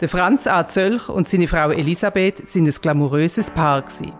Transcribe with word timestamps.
Der 0.00 0.08
Franz 0.08 0.46
A. 0.46 0.66
Zölch 0.66 1.10
und 1.10 1.28
seine 1.28 1.46
Frau 1.46 1.70
Elisabeth 1.70 2.48
sind 2.48 2.66
ein 2.66 2.74
glamouröses 2.80 3.50
Paar 3.50 3.82
gewesen. 3.82 4.14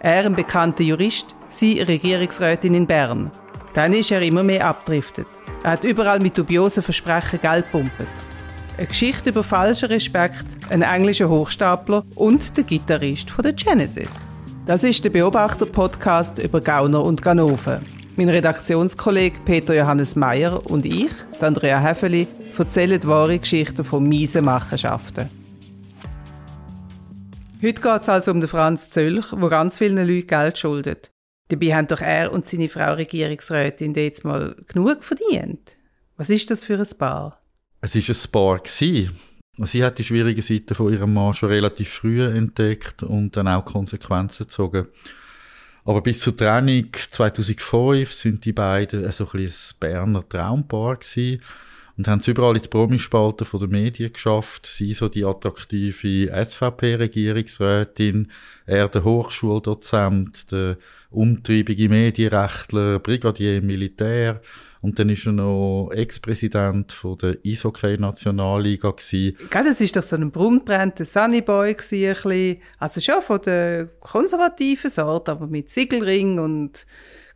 Er 0.00 0.26
ein 0.26 0.34
bekannter 0.34 0.82
Jurist, 0.82 1.36
sie 1.48 1.80
Regierungsrätin 1.80 2.74
in 2.74 2.88
Bern. 2.88 3.30
Dann 3.72 3.92
ist 3.92 4.10
er 4.10 4.20
immer 4.20 4.42
mehr 4.42 4.66
abdriftet. 4.66 5.28
Er 5.62 5.72
hat 5.72 5.84
überall 5.84 6.18
mit 6.18 6.36
dubiosen 6.36 6.82
Versprechen 6.82 7.40
Geld 7.40 7.70
pumpet. 7.70 8.08
Eine 8.76 8.88
Geschichte 8.88 9.30
über 9.30 9.44
falschen 9.44 9.90
Respekt, 9.90 10.44
ein 10.70 10.82
englischer 10.82 11.28
Hochstapler 11.28 12.02
und 12.16 12.56
der 12.56 12.64
Gitarrist 12.64 13.30
von 13.30 13.44
der 13.44 13.52
Genesis. 13.52 14.26
Das 14.66 14.82
ist 14.82 15.04
der 15.04 15.10
Beobachter-Podcast 15.10 16.40
über 16.40 16.60
Gauner 16.60 17.04
und 17.04 17.22
Ganoven. 17.22 18.01
Mein 18.14 18.28
Redaktionskollege 18.28 19.38
Peter 19.46 19.74
Johannes 19.74 20.16
Meyer 20.16 20.66
und 20.70 20.84
ich, 20.84 21.10
Andrea 21.40 21.80
Häfeli, 21.80 22.28
erzählen 22.58 23.02
wahre 23.06 23.38
Geschichten 23.38 23.84
von 23.84 24.04
miesen 24.04 24.44
Machenschaften. 24.44 25.30
Heute 27.62 27.80
geht 27.80 28.02
es 28.02 28.08
also 28.10 28.30
um 28.32 28.40
den 28.40 28.50
Franz 28.50 28.90
Zölch, 28.90 29.24
wo 29.32 29.48
ganz 29.48 29.78
vielen 29.78 30.06
Leuten 30.06 30.26
Geld 30.26 30.58
schuldet. 30.58 31.10
Dabei 31.48 31.74
haben 31.74 31.86
doch 31.86 32.02
er 32.02 32.32
und 32.32 32.44
seine 32.44 32.68
Frau 32.68 32.92
Regierungsrätin 32.92 33.94
jetzt 33.94 34.24
mal 34.24 34.56
genug 34.66 35.02
verdient. 35.02 35.76
Was 36.18 36.28
ist 36.28 36.50
das 36.50 36.64
für 36.64 36.78
ein 36.78 36.98
Paar? 36.98 37.40
Es 37.80 37.94
war 37.94 38.14
ein 38.14 38.30
Paar. 38.30 39.66
Sie 39.66 39.84
hat 39.84 39.98
die 39.98 40.04
schwierigen 40.04 40.42
Seiten 40.42 40.74
von 40.74 40.92
ihrem 40.92 41.14
Mann 41.14 41.32
schon 41.32 41.48
relativ 41.48 41.88
früh 41.88 42.22
entdeckt 42.22 43.02
und 43.04 43.36
dann 43.38 43.48
auch 43.48 43.64
Konsequenzen 43.64 44.44
gezogen. 44.44 44.88
Aber 45.84 46.00
bis 46.00 46.20
zur 46.20 46.36
Trennung 46.36 46.88
2005 47.10 48.12
sind 48.12 48.44
die 48.44 48.52
beiden 48.52 49.10
so 49.10 49.28
ein, 49.32 49.40
ein 49.40 49.52
Berner 49.80 50.28
Traumpaar 50.28 50.96
gewesen 50.96 51.42
und 51.96 52.06
haben 52.08 52.20
es 52.20 52.28
überall 52.28 52.56
in 52.56 52.62
die 52.62 52.68
Promispalten 52.68 53.46
der 53.52 53.68
Medien 53.68 54.12
geschafft. 54.12 54.66
Sie 54.66 54.94
so 54.94 55.08
die 55.08 55.24
attraktive 55.24 56.30
SVP-Regierungsrätin, 56.32 58.30
er 58.64 58.88
der 58.88 59.04
Hochschuldozent, 59.04 60.52
der 60.52 60.78
umtriebige 61.10 61.88
Medienrechtler, 61.88 62.98
Brigadier 63.00 63.58
im 63.58 63.66
Militär 63.66 64.40
und 64.82 64.98
dann 64.98 65.08
ist 65.08 65.26
er 65.26 65.32
noch 65.32 65.90
Ex-Präsident 65.92 66.94
der 67.22 67.38
Eishockey-Nationalliga 67.46 68.90
gsi. 68.90 69.36
das 69.50 69.80
ist 69.80 69.96
doch 69.96 70.02
so 70.02 70.16
ein 70.16 70.30
brummbrennter 70.30 71.04
Sunnyboy 71.04 71.70
ein 71.70 71.76
bisschen. 71.76 72.56
also 72.78 73.00
schon 73.00 73.22
von 73.22 73.40
der 73.42 73.86
konservativen 74.00 74.90
Sorte, 74.90 75.30
aber 75.30 75.46
mit 75.46 75.70
Siegelring 75.70 76.38
und 76.40 76.84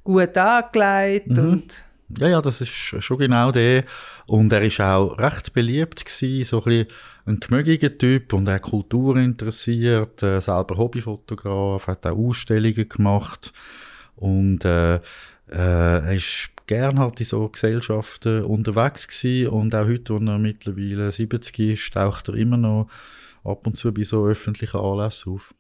gut 0.03 0.37
angelegt 0.37 1.29
mhm. 1.29 1.39
und 1.39 1.85
ja, 2.19 2.29
ja, 2.29 2.41
das 2.41 2.61
ist 2.61 2.71
schon 2.71 3.19
genau 3.19 3.51
der. 3.51 3.85
Und 4.27 4.53
er 4.53 4.63
ist 4.63 4.81
auch 4.81 5.19
recht 5.19 5.53
beliebt 5.53 6.05
gewesen, 6.05 6.45
so 6.45 6.59
ein 6.59 6.65
bisschen 6.65 6.87
ein 7.27 7.41
gemögiger 7.41 7.99
Typ 7.99 8.33
und 8.33 8.47
er 8.47 8.61
Kultur 8.61 9.17
interessiert, 9.17 10.23
äh, 10.23 10.41
selber 10.41 10.77
Hobbyfotograf, 10.77 11.89
hat 11.89 12.07
auch 12.07 12.17
Ausstellungen 12.17 12.89
gemacht 12.89 13.53
und 14.15 14.65
äh, 14.65 14.97
äh, 14.97 15.01
er 15.49 16.13
ist 16.13 16.51
gern 16.67 16.99
halt 16.99 17.21
in 17.21 17.27
so 17.27 17.49
Gesellschaften 17.49 18.45
unterwegs 18.45 19.09
gewesen 19.09 19.49
und 19.49 19.75
auch 19.75 19.87
heute, 19.87 20.15
wo 20.15 20.19
er 20.19 20.39
mittlerweile 20.39 21.11
70 21.11 21.59
ist, 21.59 21.95
taucht 21.95 22.29
er 22.29 22.35
immer 22.35 22.57
noch 22.57 22.89
ab 23.45 23.67
und 23.67 23.77
zu 23.77 23.93
bei 23.93 24.05
so 24.05 24.27
öffentlichen 24.27 24.81
Anlässen 24.81 25.33
auf. 25.33 25.55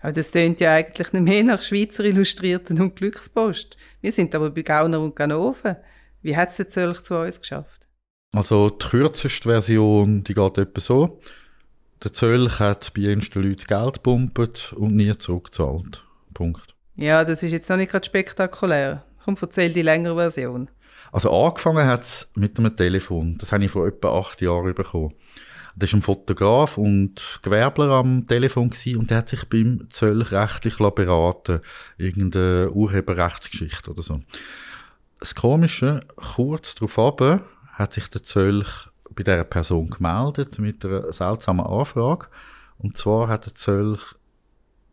Aber 0.00 0.12
das 0.12 0.30
tönt 0.30 0.60
ja 0.60 0.74
eigentlich 0.74 1.12
nicht 1.12 1.22
mehr 1.22 1.44
nach 1.44 1.62
Schweizer 1.62 2.04
Illustrierten 2.04 2.80
und 2.80 2.96
Glückspost. 2.96 3.76
Wir 4.00 4.10
sind 4.10 4.34
aber 4.34 4.50
bei 4.50 4.62
Gauner 4.62 5.00
und 5.00 5.14
Ganoven. 5.14 5.76
Wie 6.22 6.36
hat 6.36 6.50
es 6.50 6.58
jetzt 6.58 6.74
Zölch 6.74 7.02
zu 7.02 7.18
uns 7.18 7.40
geschafft? 7.40 7.86
Also 8.32 8.70
die 8.70 8.84
kürzeste 8.84 9.48
Version, 9.48 10.24
die 10.24 10.34
geht 10.34 10.58
etwa 10.58 10.80
so. 10.80 11.20
Der 12.02 12.12
Zölch 12.12 12.58
hat 12.58 12.92
bei 12.94 13.02
ersten 13.02 13.42
Leuten 13.42 13.64
Geld 13.64 13.94
gepumpt 13.94 14.72
und 14.72 14.96
nie 14.96 15.16
zurückgezahlt. 15.16 16.04
Punkt. 16.34 16.74
Ja, 16.96 17.24
das 17.24 17.42
ist 17.42 17.52
jetzt 17.52 17.70
noch 17.70 17.76
nicht 17.76 17.92
gerade 17.92 18.04
spektakulär. 18.04 19.04
Komm, 19.24 19.36
erzähl 19.40 19.72
die 19.72 19.82
längere 19.82 20.16
Version. 20.16 20.68
Also 21.12 21.30
angefangen 21.30 21.86
hat 21.86 22.02
es 22.02 22.30
mit 22.34 22.58
einem 22.58 22.76
Telefon. 22.76 23.36
Das 23.38 23.52
habe 23.52 23.64
ich 23.64 23.70
vor 23.70 23.86
etwa 23.86 24.18
acht 24.18 24.40
Jahren 24.40 24.74
bekommen. 24.74 25.14
Da 25.74 25.86
war 25.86 25.94
ein 25.94 26.02
Fotograf 26.02 26.76
und 26.76 27.40
Gewerbler 27.42 27.90
am 27.90 28.26
Telefon 28.26 28.72
und 28.96 29.10
der 29.10 29.18
hat 29.18 29.28
sich 29.28 29.48
beim 29.48 29.86
Zölch 29.88 30.32
rechtlich 30.32 30.76
beraten. 30.76 31.60
Irgendeine 31.96 32.70
Urheberrechtsgeschichte 32.70 33.90
oder 33.90 34.02
so. 34.02 34.20
Das 35.18 35.34
Komische, 35.34 36.00
kurz 36.16 36.74
darauf 36.74 37.42
hat 37.72 37.92
sich 37.92 38.08
der 38.08 38.22
Zölch 38.22 38.88
bei 39.14 39.22
dieser 39.22 39.44
Person 39.44 39.88
gemeldet 39.88 40.58
mit 40.58 40.84
einer 40.84 41.12
seltsamen 41.12 41.64
Anfrage. 41.64 42.26
Und 42.78 42.96
zwar 42.96 43.28
hat 43.28 43.46
der 43.46 43.54
Zölch 43.54 44.00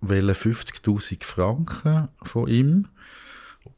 50.000 0.01 1.23
Franken 1.25 2.07
von 2.23 2.47
ihm 2.47 2.87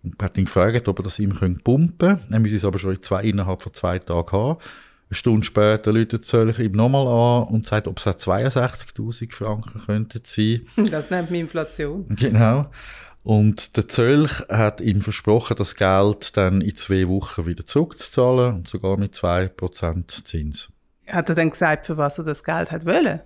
und 0.03 0.21
hat 0.21 0.37
ihn 0.37 0.45
gefragt, 0.45 0.87
ob 0.87 0.99
er 0.99 1.03
das 1.03 1.19
ihm 1.19 1.31
pumpen 1.31 1.97
könnte. 1.97 2.19
Er 2.29 2.39
müsse 2.39 2.55
es 2.55 2.65
aber 2.65 2.79
schon 2.79 3.01
zwei, 3.01 3.23
innerhalb 3.23 3.61
von 3.61 3.73
zwei 3.73 3.99
Tagen 3.99 4.31
haben. 4.31 4.59
Eine 5.09 5.15
Stunde 5.15 5.45
später 5.45 5.91
läutet 5.91 6.25
Zölch 6.25 6.59
ihm 6.59 6.71
nochmal 6.71 7.05
an 7.05 7.53
und 7.53 7.67
sagt, 7.67 7.87
ob 7.87 7.99
es 7.99 8.07
auch 8.07 8.15
62.000 8.15 9.33
Franken 9.33 9.81
könnten 9.85 10.21
sein. 10.23 10.61
Das 10.89 11.09
nennt 11.09 11.29
man 11.29 11.41
Inflation. 11.41 12.05
Genau. 12.15 12.67
Und 13.23 13.77
der 13.77 13.87
Zölch 13.87 14.31
hat 14.49 14.81
ihm 14.81 15.01
versprochen, 15.01 15.55
das 15.57 15.75
Geld 15.75 16.35
dann 16.37 16.61
in 16.61 16.75
zwei 16.75 17.07
Wochen 17.07 17.45
wieder 17.45 17.65
zurückzuzahlen 17.65 18.55
und 18.55 18.67
sogar 18.67 18.97
mit 18.97 19.13
2% 19.13 20.23
Zins. 20.23 20.69
Hat 21.07 21.29
er 21.29 21.35
dann 21.35 21.49
gesagt, 21.49 21.85
für 21.85 21.97
was 21.97 22.17
er 22.17 22.23
das 22.23 22.43
Geld 22.43 22.71
hat 22.71 22.85
wollen? 22.85 23.19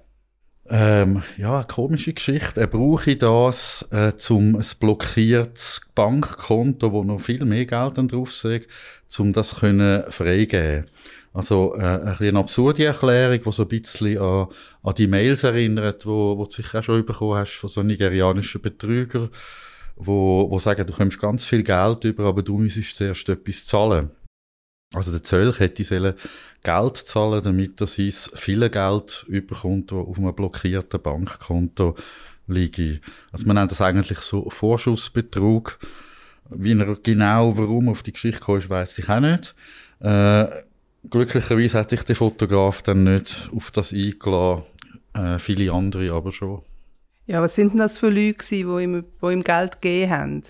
Ähm, 0.67 1.21
ja, 1.37 1.57
eine 1.57 1.67
komische 1.67 2.13
Geschichte. 2.13 2.61
Er 2.61 2.67
brauche 2.67 3.15
das 3.15 3.85
äh, 3.91 4.15
zum 4.15 4.55
ein 4.55 4.65
blockiertes 4.79 5.81
Bankkonto, 5.93 6.91
wo 6.91 7.03
noch 7.03 7.19
viel 7.19 7.45
mehr 7.45 7.65
Geld 7.65 7.97
dann 7.97 8.07
drauf 8.07 8.43
ist, 8.43 8.67
um 9.19 9.31
das 9.31 9.59
können 9.59 10.03
freigeben. 10.09 10.85
Also 11.33 11.75
äh, 11.75 11.81
ein 11.81 12.15
eine 12.19 12.39
absurde 12.39 12.85
Erklärung, 12.85 13.41
die 13.43 13.51
so 13.51 13.63
ein 13.63 13.67
bisschen 13.67 14.17
an, 14.17 14.47
an 14.81 14.93
die 14.95 15.05
Mails 15.07 15.43
erinnert, 15.43 16.05
wo, 16.05 16.37
wo 16.37 16.45
du 16.45 16.51
sicher 16.51 16.79
auch 16.79 16.83
schon 16.83 17.05
bekommen 17.05 17.35
hast 17.35 17.57
von 17.57 17.69
so 17.69 17.83
nigerianischen 17.83 18.61
Betrügern, 18.61 19.29
wo, 19.97 20.49
wo 20.49 20.57
sagen, 20.57 20.87
du 20.87 20.93
kommst 20.93 21.19
ganz 21.19 21.45
viel 21.45 21.61
Geld 21.61 22.05
über, 22.05 22.23
aber 22.25 22.41
du 22.41 22.57
müsstest 22.57 22.95
zuerst 22.95 23.29
etwas 23.29 23.65
zahlen. 23.65 24.09
Also 24.95 25.11
der 25.11 25.23
Zölch 25.23 25.59
hätte 25.59 26.15
Geld 26.63 26.97
zahlen, 26.97 27.43
damit 27.43 27.79
er 27.81 27.87
sein 27.87 28.13
viele 28.35 28.69
Geld 28.69 29.25
überkommt, 29.27 29.91
das 29.91 29.99
auf 29.99 30.17
einem 30.17 30.33
blockierten 30.33 31.01
Bankkonto 31.01 31.95
liegt. 32.47 33.01
Also 33.31 33.45
man 33.45 33.55
nennt 33.55 33.71
das 33.71 33.81
eigentlich 33.81 34.19
so 34.19 34.49
Vorschussbetrug. 34.49 35.77
Wie 36.49 36.77
er 36.77 36.95
genau, 37.01 37.57
warum 37.57 37.89
auf 37.89 38.03
die 38.03 38.13
Geschichte 38.13 38.51
ist, 38.53 38.69
weiss 38.69 38.97
ich 38.97 39.09
auch 39.09 39.19
nicht. 39.19 39.55
Äh, 39.99 40.47
glücklicherweise 41.09 41.79
hat 41.79 41.89
sich 41.89 42.03
der 42.03 42.15
Fotograf 42.15 42.81
dann 42.81 43.03
nicht 43.03 43.49
auf 43.55 43.71
das 43.71 43.93
eingeladen, 43.93 44.63
äh, 45.13 45.39
viele 45.39 45.71
andere 45.71 46.11
aber 46.11 46.31
schon. 46.31 46.61
Ja, 47.27 47.41
was 47.41 47.55
sind 47.55 47.71
denn 47.71 47.79
das 47.79 47.97
für 47.97 48.09
Leute, 48.09 48.45
die 48.49 48.61
ihm, 48.61 49.03
die 49.21 49.25
ihm 49.25 49.43
Geld 49.43 49.81
gegeben 49.81 50.11
haben? 50.11 50.41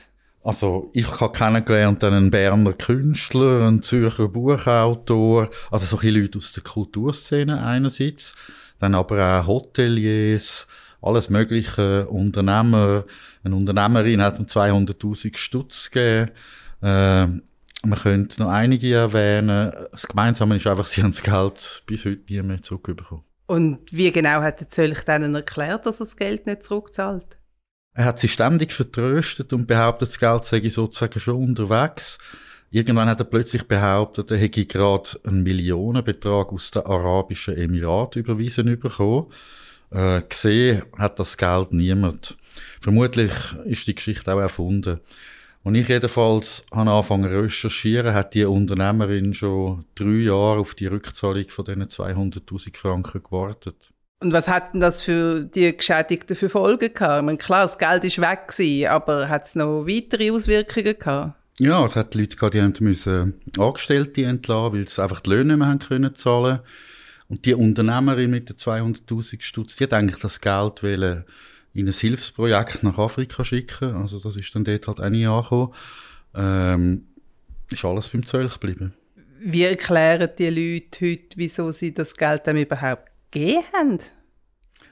Also 0.45 0.91
ich 0.93 1.09
habe 1.19 1.31
kennengelernt 1.35 2.03
einen 2.03 2.29
Berner 2.29 2.73
Künstler, 2.73 3.63
einen 3.63 3.81
Zürcher 3.81 4.27
Buchautor, 4.27 5.49
also 5.71 5.87
solche 5.87 6.11
Leute 6.11 6.37
aus 6.37 6.53
der 6.53 6.61
Kulturszene 6.61 7.65
einerseits, 7.65 8.35
dann 8.79 8.93
aber 8.93 9.41
auch 9.41 9.47
Hoteliers, 9.47 10.67
alles 11.01 11.31
mögliche, 11.31 12.07
Unternehmer. 12.07 13.05
Eine 13.43 13.55
Unternehmerin 13.55 14.21
hat 14.21 14.37
ihm 14.37 14.45
200'000 14.45 15.35
Stutz 15.35 15.89
gegeben. 15.89 16.29
Äh, 16.83 17.25
man 17.25 17.99
könnte 17.99 18.43
noch 18.43 18.49
einige 18.49 18.93
erwähnen. 18.93 19.73
Das 19.91 20.07
Gemeinsame 20.07 20.57
ist 20.57 20.67
einfach, 20.67 20.85
sie 20.85 21.01
haben 21.01 21.09
das 21.09 21.23
Geld 21.23 21.81
bis 21.87 22.05
heute 22.05 22.21
nie 22.29 22.43
mehr 22.43 22.61
zurückbekommen. 22.61 23.23
Und 23.47 23.79
wie 23.91 24.11
genau 24.11 24.43
hat 24.43 24.59
der 24.59 24.67
Zölch 24.67 25.01
denen 25.05 25.33
erklärt, 25.33 25.87
dass 25.87 25.99
er 25.99 26.05
das 26.05 26.15
Geld 26.15 26.45
nicht 26.45 26.61
zurückzahlt? 26.61 27.39
Er 27.95 28.03
hat 28.03 28.19
sie 28.19 28.27
ständig 28.27 28.73
vertröstet 28.73 29.53
und 29.53 29.67
behauptet, 29.67 30.09
das 30.09 30.19
Geld 30.19 30.43
sei 30.43 30.67
sozusagen 30.67 31.19
schon 31.19 31.41
unterwegs. 31.41 32.17
Irgendwann 32.69 33.07
hat 33.07 33.21
er 33.21 33.25
plötzlich 33.25 33.63
behauptet, 33.63 34.31
er 34.31 34.37
hätte 34.37 34.65
gerade 34.65 35.11
einen 35.23 35.43
Millionenbetrag 35.43 36.51
aus 36.51 36.71
den 36.71 36.85
Arabischen 36.85 37.55
Emiraten 37.55 38.21
überwiesen 38.21 38.77
bekommen. 38.77 39.27
Äh, 39.91 40.23
gesehen 40.27 40.83
hat 40.97 41.19
das 41.19 41.37
Geld 41.37 41.71
niemand. 41.71 42.35
Vermutlich 42.81 43.31
ist 43.63 43.87
die 43.87 43.95
Geschichte 43.95 44.33
auch 44.33 44.39
erfunden. 44.39 44.99
Und 45.63 45.75
ich 45.75 45.87
jedenfalls 45.87 46.65
habe 46.73 46.91
angefangen 46.91 47.29
zu 47.29 47.39
recherchieren, 47.39 48.13
hat 48.13 48.33
die 48.33 48.43
Unternehmerin 48.43 49.33
schon 49.33 49.85
drei 49.95 50.25
Jahre 50.25 50.59
auf 50.59 50.75
die 50.75 50.87
Rückzahlung 50.87 51.47
von 51.47 51.63
diesen 51.63 51.87
200.000 51.87 52.75
Franken 52.75 53.23
gewartet. 53.23 53.93
Und 54.25 54.33
was 54.33 54.47
hat 54.47 54.73
denn 54.73 54.81
das 54.81 55.03
für 55.03 55.41
die 55.41 55.77
Geschädigten 55.77 56.35
für 56.35 56.49
Folgen 56.49 56.91
gehabt? 56.91 57.19
Ich 57.19 57.25
meine, 57.25 57.37
klar, 57.37 57.61
das 57.61 57.77
Geld 57.77 58.03
ist 58.05 58.19
weg 58.19 58.47
gewesen, 58.47 58.87
aber 58.87 59.29
hat 59.29 59.43
es 59.43 59.53
noch 59.53 59.85
weitere 59.85 60.31
Auswirkungen 60.31 60.97
gehabt? 60.97 61.35
Ja, 61.59 61.85
es 61.85 61.95
hat 61.95 62.15
Leute 62.15 62.35
gehabt, 62.35 62.55
die 62.55 62.61
haben 62.63 62.73
müssen 62.79 63.39
Angestellte 63.55 64.25
entlassen, 64.25 64.73
weil 64.73 64.89
sie 64.89 65.03
einfach 65.03 65.19
die 65.19 65.29
Löhne 65.29 65.53
nicht 65.53 65.57
mehr 65.57 65.67
haben 65.67 65.77
können 65.77 66.15
zahlen. 66.15 66.61
Und 67.29 67.45
die 67.45 67.53
Unternehmerin 67.53 68.31
mit 68.31 68.49
den 68.49 68.55
200'000 68.55 69.43
Stutz, 69.43 69.75
die 69.75 69.83
hat 69.83 69.93
eigentlich 69.93 70.19
das 70.19 70.41
Geld 70.41 70.81
wollen 70.81 71.23
in 71.75 71.87
ein 71.87 71.93
Hilfsprojekt 71.93 72.81
nach 72.81 72.97
Afrika 72.97 73.45
schicken. 73.45 73.93
Also 73.95 74.19
das 74.19 74.37
ist 74.37 74.55
dann 74.55 74.63
dort 74.63 74.87
halt 74.87 75.01
auch 75.01 75.09
nie 75.09 75.27
angekommen. 75.27 75.71
Ähm, 76.33 77.05
ist 77.69 77.85
alles 77.85 78.09
beim 78.09 78.25
Zölch 78.25 78.53
geblieben. 78.53 78.95
Wie 79.39 79.65
erklären 79.65 80.31
die 80.35 80.49
Leute 80.49 81.05
heute, 81.05 81.37
wieso 81.37 81.71
sie 81.71 81.93
das 81.93 82.15
Geld 82.15 82.47
dann 82.47 82.57
überhaupt 82.57 83.11
gegeben 83.29 83.63
haben? 83.71 83.99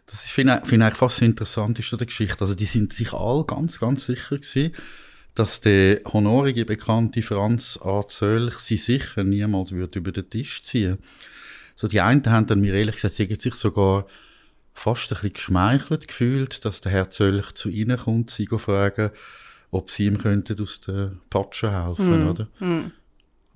Das 0.05 0.23
finde 0.23 0.61
ich, 0.61 0.69
find 0.69 0.83
ich 0.83 0.93
fast 0.93 1.17
das 1.17 1.25
Interessanteste 1.25 1.97
der 1.97 2.07
Geschichte. 2.07 2.41
Also 2.41 2.55
die 2.55 2.65
sind 2.65 2.93
sich 2.93 3.13
alle 3.13 3.45
ganz, 3.45 3.79
ganz 3.79 4.05
sicher 4.05 4.37
gewesen, 4.37 4.73
dass 5.35 5.61
der 5.61 6.01
honorige, 6.05 6.65
bekannte 6.65 7.23
Franz 7.23 7.79
A. 7.81 8.07
Zölch 8.07 8.59
sie 8.59 8.77
sicher 8.77 9.23
niemals 9.23 9.71
würde 9.71 9.99
über 9.99 10.11
den 10.11 10.29
Tisch 10.29 10.61
ziehen 10.63 10.99
so 11.75 11.87
Die 11.87 12.01
einen 12.01 12.23
haben 12.27 12.45
dann 12.45 12.61
mir 12.61 12.73
ehrlich 12.73 12.95
gesagt, 12.95 13.15
sie 13.15 13.25
sich 13.39 13.55
sogar 13.55 14.05
fast 14.73 15.05
ein 15.05 15.15
bisschen 15.15 15.33
geschmeichelt 15.33 16.07
gefühlt, 16.07 16.65
dass 16.65 16.81
der 16.81 16.91
Herr 16.91 17.09
Zölch 17.09 17.53
zu 17.53 17.69
ihnen 17.69 17.97
kommt, 17.97 18.31
sie 18.31 18.47
fragen, 18.47 19.11
ob 19.71 19.89
sie 19.89 20.05
ihm 20.05 20.17
könnten 20.17 20.61
aus 20.61 20.81
der 20.81 21.13
Patsche 21.29 21.71
helfen, 21.71 22.25
mm. 22.25 22.29
oder? 22.29 22.47
Mm. 22.59 22.91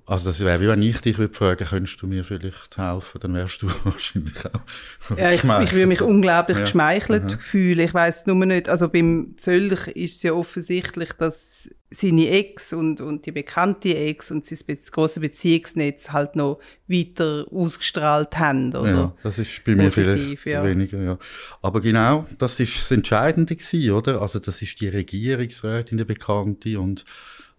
Also 0.08 0.30
das 0.30 0.40
wäre 0.40 0.58
wie 0.62 0.68
wenn 0.68 0.80
ich 0.80 1.02
dich 1.02 1.18
würde 1.18 1.34
fragen, 1.34 1.66
könntest 1.66 2.00
du 2.00 2.06
mir 2.06 2.24
vielleicht 2.24 2.78
helfen, 2.78 3.20
dann 3.20 3.34
wärst 3.34 3.60
du 3.60 3.68
wahrscheinlich 3.84 4.42
auch 4.46 5.18
Ja, 5.18 5.30
ich, 5.32 5.44
ich 5.44 5.72
würde 5.74 5.86
mich 5.86 6.00
unglaublich 6.00 6.56
ja. 6.56 6.64
geschmeichelt 6.64 7.24
mhm. 7.24 7.38
fühlen. 7.38 7.80
Ich 7.80 7.92
weiß 7.92 8.24
nur 8.24 8.46
nicht, 8.46 8.70
also 8.70 8.88
beim 8.88 9.34
Zöllch 9.36 9.88
ist 9.88 10.16
es 10.16 10.22
ja 10.22 10.32
offensichtlich, 10.32 11.12
dass 11.12 11.68
seine 11.90 12.30
Ex 12.30 12.72
und, 12.72 13.02
und 13.02 13.26
die 13.26 13.32
bekannte 13.32 13.94
Ex 13.94 14.30
und 14.30 14.46
sein 14.46 14.78
große 14.90 15.20
Beziehungsnetz 15.20 16.10
halt 16.10 16.36
noch 16.36 16.58
weiter 16.86 17.46
ausgestrahlt 17.50 18.38
haben, 18.38 18.68
oder? 18.74 18.90
Ja, 18.90 19.14
das 19.22 19.38
ist 19.38 19.62
bei 19.64 19.74
mir 19.74 19.84
Positiv, 19.84 20.40
vielleicht 20.40 20.46
ja. 20.46 20.64
weniger, 20.64 21.02
ja. 21.02 21.18
Aber 21.60 21.82
genau, 21.82 22.26
das 22.38 22.58
ist 22.60 22.80
das 22.80 22.90
Entscheidende 22.92 23.56
gewesen, 23.56 23.92
oder? 23.92 24.22
Also 24.22 24.38
das 24.38 24.62
ist 24.62 24.80
die 24.80 24.88
Regierungsrätin, 24.88 25.98
die 25.98 26.04
Bekannte 26.04 26.80
und 26.80 27.04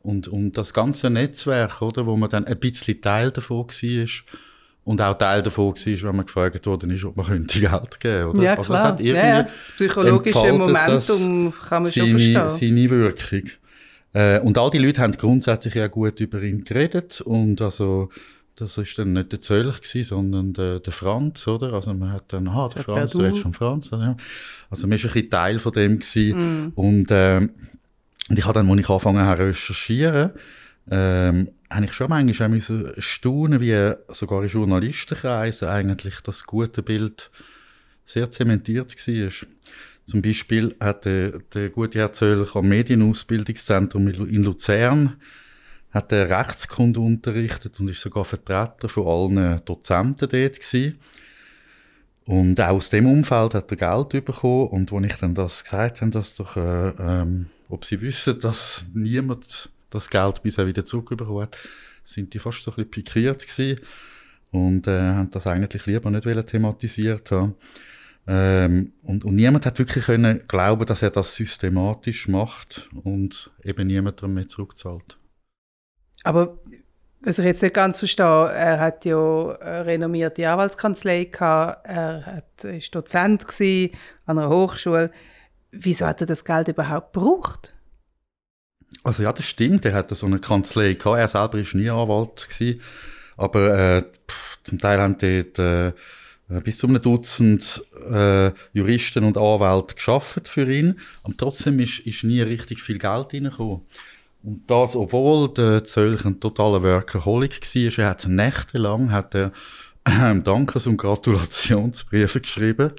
und, 0.09 0.27
und 0.27 0.57
das 0.57 0.73
ganze 0.73 1.09
Netzwerk, 1.09 1.81
oder, 1.81 2.05
wo 2.05 2.17
man 2.17 2.29
dann 2.29 2.45
ein 2.45 2.59
bisschen 2.59 2.99
Teil 2.99 3.31
davon 3.31 3.67
war, 3.67 4.07
und 4.85 5.01
auch 5.01 5.13
Teil 5.13 5.43
davon 5.43 5.75
war, 5.75 6.03
wenn 6.03 6.15
man 6.15 6.25
gefragt 6.25 6.65
worden 6.65 6.89
ist, 6.89 7.05
ob 7.05 7.15
man 7.15 7.27
könnte 7.27 7.59
Geld 7.59 7.99
geben 7.99 8.31
könnte. 8.31 8.43
Ja, 8.43 8.55
also 8.55 8.73
klar. 8.73 8.99
ja, 9.01 9.13
ja. 9.13 9.43
Das 9.43 9.71
psychologische 9.75 10.51
Momentum 10.51 11.53
kann 11.53 11.83
man 11.83 11.91
seine, 11.91 12.07
schon 12.07 12.09
verstehen. 12.09 12.49
Seine 12.49 12.89
Wirkung. 12.89 13.49
Äh, 14.13 14.39
und 14.39 14.57
all 14.57 14.71
die 14.71 14.79
Leute 14.79 15.01
haben 15.01 15.13
grundsätzlich 15.13 15.75
ja 15.75 15.87
gut 15.87 16.19
über 16.19 16.41
ihn 16.41 16.63
geredet. 16.63 17.21
Und 17.21 17.61
also, 17.61 18.09
das 18.55 18.77
war 18.79 18.85
dann 18.97 19.13
nicht 19.13 19.31
der 19.31 19.41
Zölch 19.41 19.81
gewesen, 19.81 20.03
sondern 20.03 20.53
der, 20.53 20.79
der 20.79 20.93
Franz, 20.93 21.47
oder? 21.47 21.73
Also 21.73 21.93
man 21.93 22.11
hat 22.11 22.23
dann, 22.29 22.47
ah, 22.47 22.69
der 22.73 22.81
Franz, 22.83 23.11
du 23.11 23.19
redest 23.19 23.41
von 23.41 23.53
Franz. 23.53 23.93
Also 23.93 24.05
man 24.07 24.17
war 24.71 24.81
ein 24.81 24.89
bisschen 24.89 25.29
Teil 25.29 25.59
von 25.59 25.71
dem 25.71 25.99
gewesen. 25.99 26.65
Mm. 26.65 26.71
Und 26.73 27.11
äh, 27.11 27.47
und 28.29 28.37
ich 28.37 28.45
habe 28.45 28.53
dann, 28.53 28.69
als 28.69 28.79
ich 28.79 28.89
angefangen 28.89 29.25
habe 29.25 29.47
recherchieren, 29.47 30.31
ähm, 30.91 31.49
habe 31.69 31.85
ich 31.85 31.93
schon 31.93 32.09
manchmal 32.09 32.59
auch 32.59 32.93
staunen, 32.97 33.59
wie 33.59 33.93
sogar 34.13 34.43
in 34.43 34.49
Journalistenkreisen 34.49 35.67
eigentlich 35.67 36.21
das 36.21 36.45
gute 36.45 36.81
Bild 36.81 37.29
sehr 38.05 38.31
zementiert 38.31 38.95
war. 38.95 39.47
Zum 40.05 40.21
Beispiel 40.21 40.75
hat 40.79 41.05
der, 41.05 41.39
der 41.53 41.69
gute 41.69 41.99
Herr 41.99 42.11
Zöllch 42.11 42.55
am 42.55 42.67
Medienausbildungszentrum 42.67 44.07
in 44.07 44.43
Luzern 44.43 45.17
hat 45.91 46.11
Rechtskunde 46.13 46.99
unterrichtet 46.99 47.79
und 47.79 47.89
ist 47.89 48.01
sogar 48.01 48.25
Vertreter 48.25 48.89
von 48.89 49.07
allen 49.07 49.65
Dozenten 49.65 50.29
dort 50.29 50.59
gewesen. 50.59 50.99
Und 52.29 52.61
auch 52.61 52.75
aus 52.75 52.91
dem 52.91 53.07
Umfeld 53.07 53.55
hat 53.55 53.71
er 53.71 53.77
Geld 53.77 54.23
bekommen. 54.23 54.67
Und 54.67 54.93
als 54.93 55.05
ich 55.07 55.17
dann 55.17 55.33
das 55.33 55.63
gesagt 55.63 56.01
habe, 56.01 56.11
dass 56.11 56.35
doch, 56.35 56.57
äh, 56.57 56.89
ähm, 56.89 57.47
ob 57.69 57.83
sie 57.85 58.01
wissen, 58.01 58.39
dass 58.39 58.85
niemand 58.93 59.71
das 59.89 60.11
Geld 60.11 60.43
bisher 60.43 60.67
wieder 60.67 60.85
zurückbekommen 60.85 61.41
hat, 61.41 61.57
sind 62.03 62.31
die 62.35 62.37
fast 62.37 62.61
so 62.61 62.69
ein 62.69 62.75
bisschen 62.75 62.91
pikiert 62.91 63.47
gewesen 63.47 63.79
und 64.51 64.85
äh, 64.85 64.99
haben 64.99 65.31
das 65.31 65.47
eigentlich 65.47 65.87
lieber 65.87 66.11
nicht 66.11 66.45
thematisiert 66.45 67.31
haben. 67.31 67.55
Ähm, 68.27 68.93
und, 69.01 69.25
und 69.25 69.33
niemand 69.33 69.65
hat 69.65 69.79
wirklich 69.79 70.05
können 70.05 70.43
glauben, 70.47 70.85
dass 70.85 71.01
er 71.01 71.09
das 71.09 71.33
systematisch 71.33 72.27
macht 72.27 72.91
und 73.03 73.49
eben 73.63 73.87
niemandem 73.87 74.35
mehr 74.35 74.47
zurückzahlt. 74.47 75.17
Aber 76.23 76.59
was 77.21 77.39
ich 77.39 77.45
jetzt 77.45 77.61
nicht 77.61 77.73
ganz 77.73 77.99
verstehe, 77.99 78.51
er 78.53 78.79
hat 78.79 79.05
ja 79.05 79.17
eine 79.59 79.85
renommierte 79.85 80.49
Anwaltskanzlei 80.49 81.25
gehabt, 81.25 81.85
er 81.85 82.25
hat, 82.25 82.63
ist 82.63 82.95
Dozent 82.95 83.45
an 84.25 84.39
einer 84.39 84.49
Hochschule 84.49 85.11
wieso 85.71 86.05
hat 86.05 86.21
er 86.21 86.27
das 86.27 86.45
Geld 86.45 86.67
überhaupt 86.67 87.13
gebraucht? 87.13 87.73
Also 89.03 89.23
ja, 89.23 89.31
das 89.31 89.45
stimmt. 89.45 89.85
Er 89.85 89.93
hatte 89.93 90.15
so 90.15 90.25
eine 90.25 90.39
Kanzlei 90.39 90.93
gehabt. 90.93 91.19
Er 91.19 91.27
selber 91.27 91.57
war 91.59 91.79
nie 91.79 91.89
Anwalt 91.89 92.49
gewesen. 92.49 92.81
Aber 93.37 93.77
äh, 93.77 94.01
pff, 94.27 94.59
zum 94.63 94.79
Teil 94.79 94.99
haben 94.99 95.17
dort 95.17 95.59
äh, 95.59 95.93
bis 96.61 96.79
zu 96.79 96.87
einem 96.87 97.01
Dutzend 97.01 97.81
äh, 98.11 98.51
Juristen 98.73 99.23
und 99.23 99.37
Anwälte 99.37 99.95
geschafft 99.95 100.47
für 100.47 100.69
ihn. 100.69 100.99
Aber 101.23 101.35
trotzdem 101.37 101.79
ist, 101.79 101.99
ist 101.99 102.23
nie 102.23 102.41
richtig 102.41 102.81
viel 102.81 102.97
Geld 102.97 103.33
reingekommen. 103.33 103.81
Und 104.41 104.69
das, 104.69 104.95
obwohl 104.95 105.53
der 105.53 105.83
Zölch 105.83 106.23
ein 106.25 106.39
totaler 106.39 106.81
Workaholic 106.81 107.61
war. 107.61 107.99
Er 108.05 108.09
hat 108.09 108.27
nächtelang 108.27 109.11
hat 109.11 109.35
er, 109.35 109.51
äh, 110.05 110.35
Dankes- 110.43 110.87
und 110.87 110.97
Gratulationsbriefe 110.97 112.41
geschrieben 112.41 112.91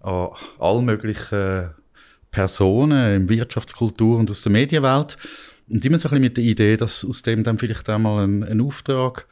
an 0.00 0.30
all 0.58 0.80
möglichen 0.80 1.70
Personen 2.30 3.16
im 3.16 3.28
Wirtschaftskultur 3.28 4.18
und 4.18 4.30
aus 4.30 4.42
der 4.42 4.52
Medienwelt. 4.52 5.18
Und 5.68 5.84
immer 5.84 5.98
so 5.98 6.08
ein 6.08 6.10
bisschen 6.10 6.20
mit 6.22 6.36
der 6.38 6.44
Idee, 6.44 6.76
dass 6.76 7.04
aus 7.04 7.22
dem 7.22 7.44
dann 7.44 7.58
vielleicht 7.58 7.88
einmal 7.88 8.24
ein, 8.24 8.42
ein 8.42 8.60
Auftrag 8.62 9.26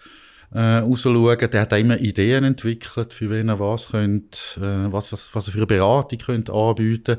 äh, 0.52 0.78
rausschauen. 0.78 1.38
Der 1.38 1.62
hat 1.62 1.72
auch 1.72 1.78
immer 1.78 1.98
Ideen 1.98 2.44
entwickelt, 2.44 3.14
für 3.14 3.30
wen 3.30 3.48
er 3.48 3.58
was 3.58 3.88
könnte, 3.88 4.38
äh, 4.56 4.92
was, 4.92 5.12
was, 5.12 5.34
was 5.34 5.48
er 5.48 5.52
für 5.52 5.58
eine 5.58 5.66
Beratung 5.66 6.18
könnte 6.18 6.52
anbieten 6.52 7.16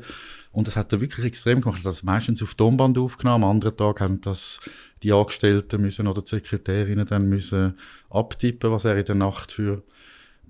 Und 0.52 0.66
das 0.66 0.76
hat 0.76 0.92
er 0.92 1.00
wirklich 1.00 1.26
extrem 1.26 1.60
gemacht. 1.60 1.80
Das 1.84 2.02
meistens 2.02 2.42
auf 2.42 2.54
Tonband 2.54 2.98
aufgenommen. 2.98 3.44
Am 3.44 3.50
anderen 3.50 3.76
Tag 3.76 4.00
haben 4.00 4.20
das 4.20 4.60
die 5.02 5.12
Angestellten 5.12 5.80
müssen 5.80 6.06
oder 6.06 6.22
die 6.22 6.28
Sekretärinnen 6.28 7.06
dann 7.06 7.28
müssen 7.28 7.78
abtippen, 8.10 8.70
was 8.72 8.84
er 8.84 8.96
in 8.98 9.04
der 9.04 9.14
Nacht 9.14 9.52
für 9.52 9.82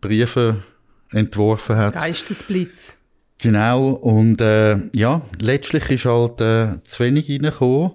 Briefe 0.01 0.63
entworfen 1.11 1.77
hat. 1.77 1.95
Geistesblitz. 1.95 2.97
Genau, 3.39 3.91
und 3.91 4.41
äh, 4.41 4.77
ja, 4.95 5.23
letztlich 5.41 5.91
ist 5.91 6.05
halt 6.05 6.41
äh, 6.41 6.83
zu 6.85 7.05
wenig 7.05 7.31
reingekommen 7.31 7.93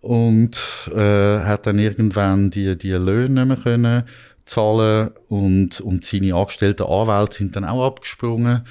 und 0.00 0.60
äh, 0.94 1.40
hat 1.40 1.66
dann 1.66 1.78
irgendwann 1.78 2.50
die, 2.50 2.76
die 2.76 2.90
Löhne 2.90 3.46
nicht 3.46 3.48
mehr 3.48 3.56
können 3.56 4.04
zahlen 4.44 5.10
und, 5.28 5.80
und 5.80 6.04
seine 6.04 6.34
angestellten 6.34 6.86
Anwälte 6.86 7.38
sind 7.38 7.56
dann 7.56 7.64
auch 7.64 7.86
abgesprungen. 7.86 8.66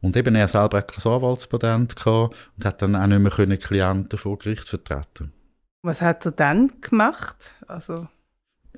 Und 0.00 0.16
eben 0.16 0.34
er 0.34 0.48
selber 0.48 0.78
hat 0.78 0.92
kein 0.92 1.12
Anwaltspatent 1.12 1.96
gehabt 1.96 2.36
und 2.56 2.64
hat 2.64 2.82
dann 2.82 2.96
auch 2.96 3.06
nicht 3.06 3.18
mehr 3.18 3.32
können 3.32 3.58
Klienten 3.58 4.18
vor 4.18 4.38
Gericht 4.38 4.68
vertreten. 4.68 5.32
Was 5.82 6.02
hat 6.02 6.24
er 6.26 6.32
dann 6.32 6.72
gemacht? 6.80 7.54
Also 7.66 8.08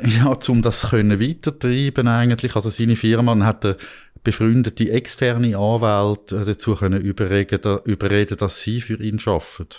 ja, 0.01 0.33
um 0.49 0.63
das 0.63 0.91
können 0.91 1.21
weitertreiben 1.21 2.07
eigentlich. 2.07 2.55
Also 2.55 2.71
seine 2.71 2.97
Firma 2.97 3.37
hat 3.45 3.65
er 3.65 3.77
befreundete 4.23 4.91
externe 4.91 5.57
Anwälte 5.57 6.45
dazu 6.45 6.75
können 6.75 7.01
überreden, 7.01 7.61
da, 7.63 7.81
überreden, 7.85 8.37
dass 8.37 8.61
sie 8.61 8.81
für 8.81 9.03
ihn 9.03 9.19
arbeiten. 9.25 9.77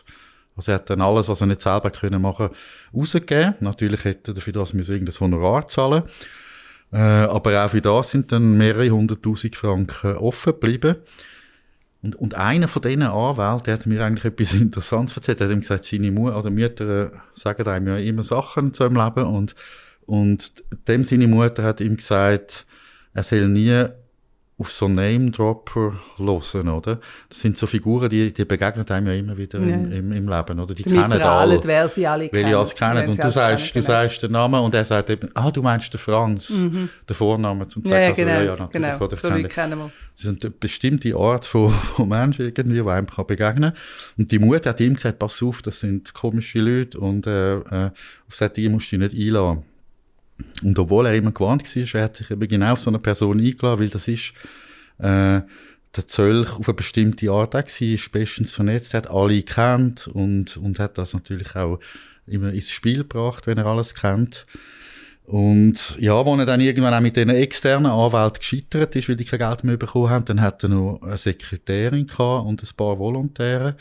Also 0.55 0.71
er 0.71 0.75
hat 0.75 0.89
dann 0.89 1.01
alles, 1.01 1.29
was 1.29 1.41
er 1.41 1.47
nicht 1.47 1.61
selber 1.61 1.89
können 1.89 2.21
machen, 2.21 2.49
rausgegeben. 2.93 3.55
Natürlich 3.61 4.03
hätte 4.03 4.31
er 4.31 4.33
dafür 4.35 4.53
das 4.53 4.73
müssen 4.73 4.93
irgendein 4.93 5.19
Honorar 5.19 5.67
zahlen. 5.67 6.03
Äh, 6.91 6.97
aber 6.97 7.65
auch 7.65 7.69
für 7.69 7.81
das 7.81 8.11
sind 8.11 8.31
dann 8.31 8.57
mehrere 8.57 8.89
hunderttausend 8.89 9.55
Franken 9.55 10.17
offen 10.17 10.53
geblieben. 10.53 10.95
Und, 12.01 12.15
und 12.15 12.35
einer 12.35 12.67
von 12.67 12.81
diesen 12.81 13.03
Anwälten, 13.03 13.63
der 13.65 13.73
hat 13.73 13.85
mir 13.85 14.03
eigentlich 14.03 14.25
etwas 14.25 14.53
Interessantes 14.59 15.17
erzählt. 15.17 15.41
Er 15.41 15.47
hat 15.47 15.53
ihm 15.53 15.59
gesagt, 15.59 15.85
seine 15.85 16.11
Mutter 16.11 16.37
oder 16.39 16.49
Mütter 16.49 17.11
sagen 17.33 17.67
einem 17.67 17.87
ja 17.87 17.97
immer 17.97 18.23
Sachen 18.23 18.73
zu 18.73 18.85
im 18.85 18.95
Leben. 18.95 19.25
Und, 19.25 19.55
und 20.05 20.51
dem 20.87 21.03
seine 21.03 21.27
Mutter 21.27 21.63
hat 21.63 21.81
ihm 21.81 21.97
gesagt, 21.97 22.65
er 23.13 23.23
soll 23.23 23.47
nie 23.49 23.85
auf 24.59 24.73
so 24.73 24.89
Name-Dropper 24.89 25.93
hören, 26.17 26.67
oder? 26.67 26.99
Das 27.29 27.39
sind 27.39 27.57
so 27.57 27.65
Figuren, 27.65 28.09
die, 28.09 28.33
die 28.33 28.43
begegnen 28.43 28.85
einem 28.89 29.07
ja 29.07 29.13
immer 29.13 29.37
wieder 29.37 29.57
ja. 29.59 29.73
Im, 29.73 29.91
im, 29.91 30.11
im, 30.11 30.27
Leben, 30.27 30.59
oder? 30.59 30.73
Die, 30.73 30.83
die 30.83 30.91
kennen 30.91 31.13
alle. 31.13 31.61
wer 31.63 31.87
sie 31.87 32.05
alle 32.05 32.27
kennen. 32.27 32.51
Weil 32.51 32.65
kennen. 32.75 33.09
Und 33.09 33.23
du 33.23 33.31
sagst, 33.31 33.69
du 33.69 33.73
genau. 33.75 33.85
sagst 33.85 34.21
den 34.21 34.31
Namen 34.33 34.59
und 34.59 34.75
er 34.75 34.83
sagt 34.83 35.09
eben, 35.09 35.29
ah, 35.33 35.49
du 35.49 35.61
meinst 35.61 35.93
den 35.93 35.97
Franz, 35.97 36.49
mhm. 36.49 36.89
den 37.07 37.15
Vornamen 37.15 37.69
zum 37.69 37.85
zeigen. 37.85 38.03
Ja, 38.03 38.11
genau, 38.11 38.31
also, 38.31 38.43
ja, 38.43 38.53
ja, 38.53 38.59
natürlich, 38.59 38.97
genau. 38.97 39.15
So 39.15 39.35
wie 39.35 39.43
kennen 39.43 39.79
wir. 39.79 39.91
Das 40.15 40.23
sind 40.23 40.43
eine 40.43 40.51
bestimmte 40.51 41.15
Art 41.15 41.45
von, 41.45 41.69
von 41.95 42.09
Menschen 42.09 42.45
irgendwie, 42.45 42.81
die 42.81 42.89
einem 42.89 43.07
kann 43.07 43.27
begegnen 43.27 43.71
Und 44.17 44.29
die 44.29 44.39
Mutter 44.39 44.71
hat 44.71 44.81
ihm 44.81 44.95
gesagt, 44.95 45.19
pass 45.19 45.41
auf, 45.41 45.61
das 45.61 45.79
sind 45.79 46.13
komische 46.13 46.59
Leute 46.59 46.99
und 46.99 47.25
äh, 47.27 47.59
äh, 47.59 47.91
auf 48.27 48.35
solche 48.35 48.69
musst 48.69 48.91
du 48.91 48.97
dich 48.97 49.13
nicht 49.13 49.27
einladen. 49.27 49.63
Und 50.63 50.77
obwohl 50.77 51.05
er 51.05 51.15
immer 51.15 51.31
gewarnt 51.31 51.63
war, 51.75 51.95
er 51.95 52.03
hat 52.03 52.15
sich 52.15 52.31
eben 52.31 52.47
genau 52.47 52.73
auf 52.73 52.81
so 52.81 52.89
eine 52.89 52.99
Person 52.99 53.39
eingeladen, 53.39 53.79
weil 53.79 53.89
das 53.89 54.07
ist 54.07 54.33
äh, 54.97 55.41
der 55.95 56.07
Zölch 56.07 56.51
auf 56.57 56.67
eine 56.67 56.75
bestimmte 56.75 57.31
Art 57.31 57.55
auch 57.55 57.63
war, 57.63 57.81
ist 57.81 58.11
bestens 58.11 58.51
vernetzt, 58.51 58.93
hat 58.93 59.09
alle 59.09 59.41
kennt 59.41 60.07
und, 60.07 60.57
und 60.57 60.79
hat 60.79 60.97
das 60.97 61.13
natürlich 61.13 61.55
auch 61.55 61.79
immer 62.27 62.53
ins 62.53 62.69
Spiel 62.69 62.99
gebracht, 62.99 63.47
wenn 63.47 63.57
er 63.57 63.65
alles 63.65 63.95
kennt. 63.95 64.45
Und 65.25 65.95
ja, 65.99 66.25
wo 66.25 66.35
er 66.35 66.45
dann 66.45 66.59
irgendwann 66.59 66.93
auch 66.93 67.01
mit 67.01 67.15
diesen 67.15 67.29
externen 67.29 67.91
Anwälten 67.91 68.39
gescheitert 68.39 68.95
ist, 68.95 69.09
weil 69.09 69.15
die 69.15 69.25
kein 69.25 69.39
Geld 69.39 69.63
mehr 69.63 69.77
bekommen 69.77 70.09
haben, 70.09 70.25
dann 70.25 70.41
hat 70.41 70.63
er 70.63 70.69
noch 70.69 71.01
eine 71.03 71.17
Sekretärin 71.17 72.07
und 72.17 72.63
ein 72.63 72.69
paar 72.75 72.97
Volontäre 72.97 73.75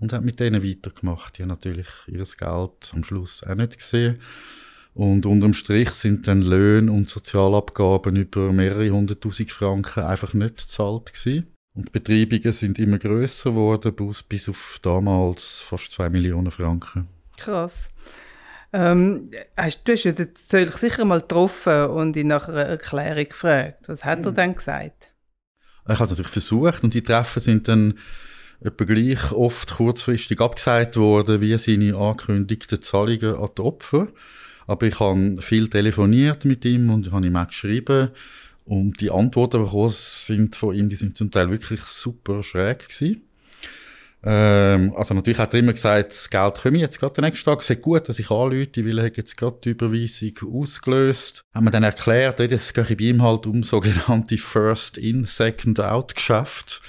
und 0.00 0.12
hat 0.12 0.24
mit 0.24 0.40
denen 0.40 0.64
weitergemacht. 0.64 1.36
Die 1.36 1.42
haben 1.42 1.50
natürlich 1.50 1.86
ihr 2.06 2.24
Geld 2.24 2.92
am 2.92 3.04
Schluss 3.04 3.42
auch 3.42 3.54
nicht 3.54 3.78
gesehen. 3.78 4.20
Und 4.96 5.26
unterm 5.26 5.52
Strich 5.52 5.90
sind 5.90 6.26
dann 6.26 6.40
Löhne 6.40 6.90
und 6.90 7.10
Sozialabgaben 7.10 8.16
über 8.16 8.50
mehrere 8.50 8.88
hunderttausend 8.88 9.52
Franken 9.52 10.04
einfach 10.04 10.32
nicht 10.32 10.56
gezahlt 10.56 11.12
gewesen. 11.12 11.52
Und 11.74 11.88
die 11.88 11.90
Betreibungen 11.90 12.52
sind 12.54 12.78
immer 12.78 12.96
grösser 12.98 13.50
geworden, 13.50 13.94
bis, 13.94 14.22
bis 14.22 14.48
auf 14.48 14.78
damals 14.80 15.58
fast 15.58 15.92
zwei 15.92 16.08
Millionen 16.08 16.50
Franken. 16.50 17.08
Krass. 17.36 17.90
Ähm, 18.72 19.30
hast, 19.54 19.86
du 19.86 19.92
hast 19.92 20.04
ja 20.04 20.12
den 20.12 20.30
sicher 20.34 21.04
mal 21.04 21.20
getroffen 21.20 21.90
und 21.90 22.16
ihn 22.16 22.28
nach 22.28 22.48
einer 22.48 22.62
Erklärung 22.62 23.28
gefragt. 23.28 23.90
Was 23.90 24.02
hat 24.02 24.24
er 24.24 24.32
dann 24.32 24.54
gesagt? 24.54 25.12
Ich 25.84 25.94
habe 25.94 26.04
es 26.04 26.10
natürlich 26.10 26.32
versucht 26.32 26.82
und 26.84 26.94
die 26.94 27.02
Treffen 27.02 27.40
sind 27.40 27.68
dann 27.68 27.98
etwa 28.60 28.84
gleich 28.84 29.30
oft 29.32 29.74
kurzfristig 29.74 30.40
abgesagt 30.40 30.96
worden, 30.96 31.42
wie 31.42 31.58
seine 31.58 31.94
angekündigten 31.96 32.80
Zahlungen 32.80 33.36
an 33.36 33.50
die 33.58 33.62
Opfer. 33.62 34.08
Aber 34.66 34.86
ich 34.86 34.98
habe 35.00 35.36
viel 35.40 35.68
telefoniert 35.68 36.44
mit 36.44 36.64
ihm 36.64 36.90
und 36.90 37.06
ich 37.06 37.12
habe 37.12 37.26
ihm 37.26 37.36
auch 37.36 37.46
geschrieben. 37.46 38.10
Und 38.64 39.00
die 39.00 39.10
Antworten, 39.10 39.64
die 39.64 39.88
sind 39.90 40.56
von 40.56 40.74
ihm, 40.74 40.88
die 40.88 40.96
sind 40.96 41.16
zum 41.16 41.30
Teil 41.30 41.50
wirklich 41.50 41.80
super 41.82 42.42
schräg 42.42 42.88
gewesen. 42.88 43.22
Ähm, 44.24 44.92
also 44.96 45.14
natürlich 45.14 45.38
hat 45.38 45.54
er 45.54 45.60
immer 45.60 45.72
gesagt, 45.72 46.10
das 46.10 46.28
Geld 46.28 46.56
komme 46.56 46.78
jetzt 46.78 46.98
gerade 46.98 47.14
den 47.14 47.24
nächsten 47.24 47.48
Tag. 47.48 47.60
Es 47.60 47.70
ist 47.70 47.80
gut, 47.80 48.08
dass 48.08 48.18
ich 48.18 48.28
anrufe, 48.28 48.84
weil 48.84 48.98
er 48.98 49.12
jetzt 49.14 49.36
gerade 49.36 49.58
die 49.62 49.70
Überweisung 49.70 50.32
ausgelöst. 50.52 51.44
Haben 51.54 51.66
wir 51.66 51.70
dann 51.70 51.84
erklärt, 51.84 52.40
es 52.40 52.72
geht 52.74 52.98
bei 52.98 53.04
ihm 53.04 53.22
halt 53.22 53.46
um 53.46 53.62
sogenannte 53.62 54.36
First-in, 54.36 55.26
Second-out-Geschäfte. 55.26 56.80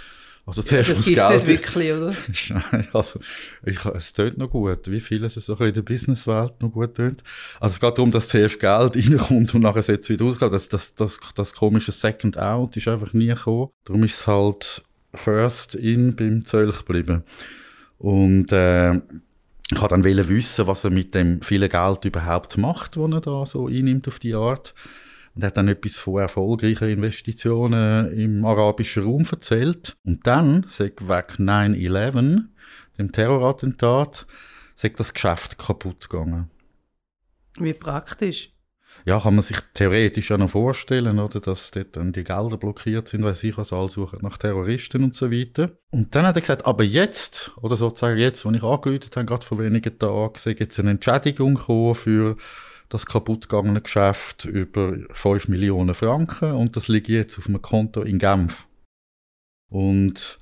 Also 0.48 0.62
zuerst 0.62 0.90
ja, 0.90 0.96
das 0.96 1.06
das 1.06 1.14
Geld. 1.14 1.48
Nicht 1.48 1.76
wirklich, 1.76 1.92
oder? 1.92 2.16
Nein, 2.72 2.88
also 2.94 3.20
ich, 3.66 3.84
es 3.84 4.14
tönt 4.14 4.38
noch 4.38 4.50
gut, 4.50 4.90
wie 4.90 5.02
viel 5.02 5.26
es 5.26 5.34
so 5.34 5.56
in 5.56 5.74
der 5.74 5.82
Businesswelt 5.82 6.62
noch 6.62 6.72
gut 6.72 6.96
tönt. 6.96 7.22
Also 7.60 7.74
es 7.74 7.80
geht 7.82 7.98
darum, 7.98 8.12
dass 8.12 8.30
zuerst 8.30 8.58
Geld 8.58 8.96
reinkommt 8.96 9.54
und 9.54 9.62
nachher 9.62 9.88
es 9.88 10.10
wieder 10.10 10.24
rausgeht. 10.24 10.54
Das, 10.54 10.70
das, 10.70 10.96
das, 10.96 11.20
das 11.36 11.54
komische 11.54 11.92
Second 11.92 12.38
Out 12.38 12.78
ist 12.78 12.88
einfach 12.88 13.12
nie 13.12 13.28
gekommen. 13.28 13.72
Darum 13.84 14.06
ist 14.06 14.22
es 14.22 14.28
halt 14.28 14.84
First 15.14 15.76
In 15.76 16.16
beim 16.16 16.46
Zölch 16.46 16.86
geblieben. 16.86 17.24
Und 17.98 18.54
äh, 18.54 18.94
ich 18.94 19.82
wollte 19.82 20.00
dann 20.00 20.06
wissen, 20.06 20.66
was 20.66 20.86
er 20.86 20.92
mit 20.92 21.14
dem 21.14 21.42
vielen 21.42 21.68
Geld 21.68 22.06
überhaupt 22.06 22.58
macht, 22.58 22.96
das 22.96 23.12
er 23.12 23.22
da 23.22 23.46
so 23.46 23.68
einnimmt 23.68 24.08
auf 24.08 24.20
die 24.20 24.34
Art 24.34 24.74
und 25.38 25.44
hat 25.44 25.56
dann 25.56 25.68
etwas 25.68 25.98
von 25.98 26.20
erfolgreichen 26.20 26.90
Investitionen 26.90 28.12
im 28.12 28.44
arabischen 28.44 29.04
Raum 29.04 29.24
erzählt. 29.30 29.96
Und 30.04 30.26
dann, 30.26 30.66
sagt 30.68 31.08
weg 31.08 31.36
9-11, 31.38 32.46
dem 32.98 33.12
Terrorattentat, 33.12 34.26
sagt 34.74 35.00
das 35.00 35.14
Geschäft 35.14 35.60
kaputt 35.60 36.10
gegangen. 36.10 36.50
Wie 37.60 37.74
praktisch. 37.74 38.52
Ja, 39.06 39.20
kann 39.20 39.36
man 39.36 39.44
sich 39.44 39.58
theoretisch 39.76 40.32
ja 40.32 40.40
noch 40.40 40.50
vorstellen, 40.50 41.20
oder, 41.20 41.40
dass 41.40 41.70
dort 41.70 41.96
dann 41.96 42.14
die 42.14 42.24
Gelder 42.24 42.58
blockiert 42.58 43.08
sind, 43.08 43.24
weil 43.24 43.36
sie 43.36 43.56
was 43.56 43.72
alle 43.72 43.90
suchen 43.90 44.20
nach 44.24 44.40
Terroristen 44.40 45.04
und 45.04 45.14
so 45.14 45.32
weiter. 45.32 45.78
Und 45.92 46.16
dann 46.16 46.26
hat 46.26 46.36
er 46.36 46.42
gesagt, 46.42 46.66
aber 46.66 46.84
jetzt, 46.84 47.52
oder 47.62 47.78
sozusagen 47.78 48.18
jetzt, 48.18 48.44
wo 48.44 48.50
ich 48.50 48.64
angeläutet 48.64 49.16
habe, 49.16 49.28
gerade 49.28 49.46
vor 49.46 49.60
wenigen 49.60 50.00
Tagen, 50.00 50.34
sei 50.38 50.56
jetzt 50.58 50.80
eine 50.80 50.92
Entschädigung 50.92 51.54
gekommen 51.54 51.94
für 51.94 52.38
das 52.90 53.06
kaputtgegangene 53.06 53.82
Geschäft 53.82 54.46
über 54.46 54.98
5 55.12 55.48
Millionen 55.50 55.94
Franken 55.94 56.52
und 56.52 56.76
das 56.76 56.88
liegt 56.88 57.10
jetzt 57.10 57.38
auf 57.38 57.48
einem 57.48 57.62
Konto 57.62 58.02
in 58.02 58.20
Genf. 58.20 58.68
Und 59.70 60.38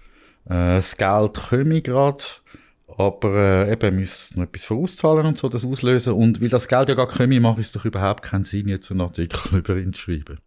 äh, 0.45 0.77
das 0.77 0.97
Geld 0.97 1.33
komme 1.49 1.81
gerade, 1.81 2.23
aber 2.87 3.33
äh, 3.33 3.71
eben 3.71 3.95
müssen 3.95 4.39
noch 4.39 4.47
etwas 4.47 4.65
vorauszahlen 4.65 5.25
und 5.25 5.37
so, 5.37 5.49
das 5.49 5.65
auslösen. 5.65 6.13
Und 6.13 6.41
weil 6.41 6.49
das 6.49 6.67
Geld 6.67 6.89
ja 6.89 6.95
gar 6.95 7.07
komme, 7.07 7.39
mache 7.39 7.61
ich 7.61 7.67
es 7.67 7.73
doch 7.73 7.85
überhaupt 7.85 8.23
keinen 8.23 8.43
Sinn, 8.43 8.67
jetzt 8.67 8.91
einen 8.91 9.01
Artikel 9.01 9.57
über 9.57 9.77
ihn 9.77 9.93
zu 9.93 10.01
schreiben. 10.01 10.39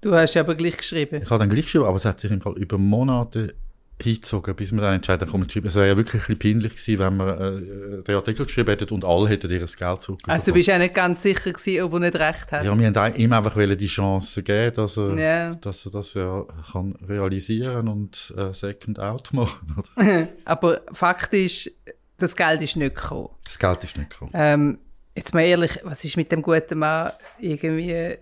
Du 0.00 0.14
hast 0.14 0.36
aber 0.36 0.54
gleich 0.54 0.76
geschrieben. 0.76 1.22
Ich 1.22 1.30
habe 1.30 1.38
dann 1.38 1.48
gleich 1.48 1.64
geschrieben, 1.64 1.84
aber 1.84 1.96
es 1.96 2.04
hat 2.04 2.20
sich 2.20 2.30
im 2.30 2.40
Fall 2.40 2.56
über 2.58 2.78
Monate 2.78 3.54
hingezogen, 4.02 4.54
bis 4.54 4.72
wir 4.72 4.80
dann 4.80 4.94
entscheiden 4.94 5.28
zu 5.28 5.50
schreiben. 5.50 5.68
Es 5.68 5.74
wäre 5.74 5.88
ja 5.88 5.96
wirklich 5.96 6.22
ein 6.22 6.36
bisschen 6.36 6.60
peinlich 6.60 6.76
gewesen, 6.76 6.98
wenn 6.98 7.16
wir 7.16 7.40
äh, 7.40 8.02
den 8.02 8.14
Artikel 8.16 8.46
geschrieben 8.46 8.70
hätten 8.70 8.92
und 8.92 9.04
alle 9.04 9.28
hätten 9.28 9.50
ihr 9.50 9.60
das 9.60 9.76
Geld 9.76 10.02
zurückgegeben. 10.02 10.32
Also 10.32 10.46
du 10.46 10.52
bist 10.52 10.68
ja 10.68 10.78
nicht 10.78 10.94
ganz 10.94 11.22
sicher 11.22 11.52
gewesen, 11.52 11.82
ob 11.82 11.92
er 11.94 12.00
nicht 12.00 12.16
recht 12.16 12.52
hat. 12.52 12.64
Ja, 12.64 12.78
wir 12.78 12.86
haben 12.86 13.14
ihm 13.16 13.32
einfach 13.32 13.56
die 13.56 13.86
Chance 13.86 14.42
geben, 14.42 14.74
dass 14.76 14.96
er, 14.96 15.18
ja. 15.18 15.54
dass 15.54 15.86
er 15.86 15.92
das 15.92 16.14
ja 16.14 16.44
kann 16.72 16.94
realisieren 17.08 17.88
und 17.88 18.34
äh, 18.36 18.52
Second 18.52 18.98
Out 18.98 19.32
machen. 19.32 19.82
Aber 20.44 20.80
Fakt 20.92 21.32
ist, 21.32 21.70
das 22.18 22.34
Geld 22.34 22.62
ist 22.62 22.76
nicht 22.76 22.96
gekommen. 22.96 23.30
Das 23.44 23.58
Geld 23.58 23.84
ist 23.84 23.96
nicht 23.96 24.10
gekommen. 24.10 24.32
Ähm, 24.34 24.78
jetzt 25.14 25.34
mal 25.34 25.42
ehrlich, 25.42 25.78
was 25.84 26.04
ist 26.04 26.16
mit 26.16 26.32
dem 26.32 26.42
guten 26.42 26.78
Mann 26.78 27.12
irgendwie 27.38 28.16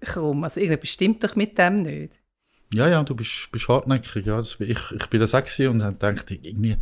krumm? 0.00 0.44
Also 0.44 0.60
irgendetwas 0.60 0.90
stimmt 0.90 1.22
doch 1.22 1.36
mit 1.36 1.58
dem 1.58 1.82
nicht. 1.82 2.18
Ja, 2.74 2.88
ja, 2.88 3.02
du 3.02 3.14
bist, 3.14 3.48
bist 3.50 3.68
hartnäckig. 3.68 4.26
Ja. 4.26 4.36
Das, 4.36 4.56
ich, 4.60 4.78
ich 4.92 5.06
bin 5.06 5.20
das 5.20 5.34
auch 5.34 5.42
und 5.70 5.82
habe 5.82 5.94
gedacht, 5.94 6.30
irgendwie, 6.30 6.76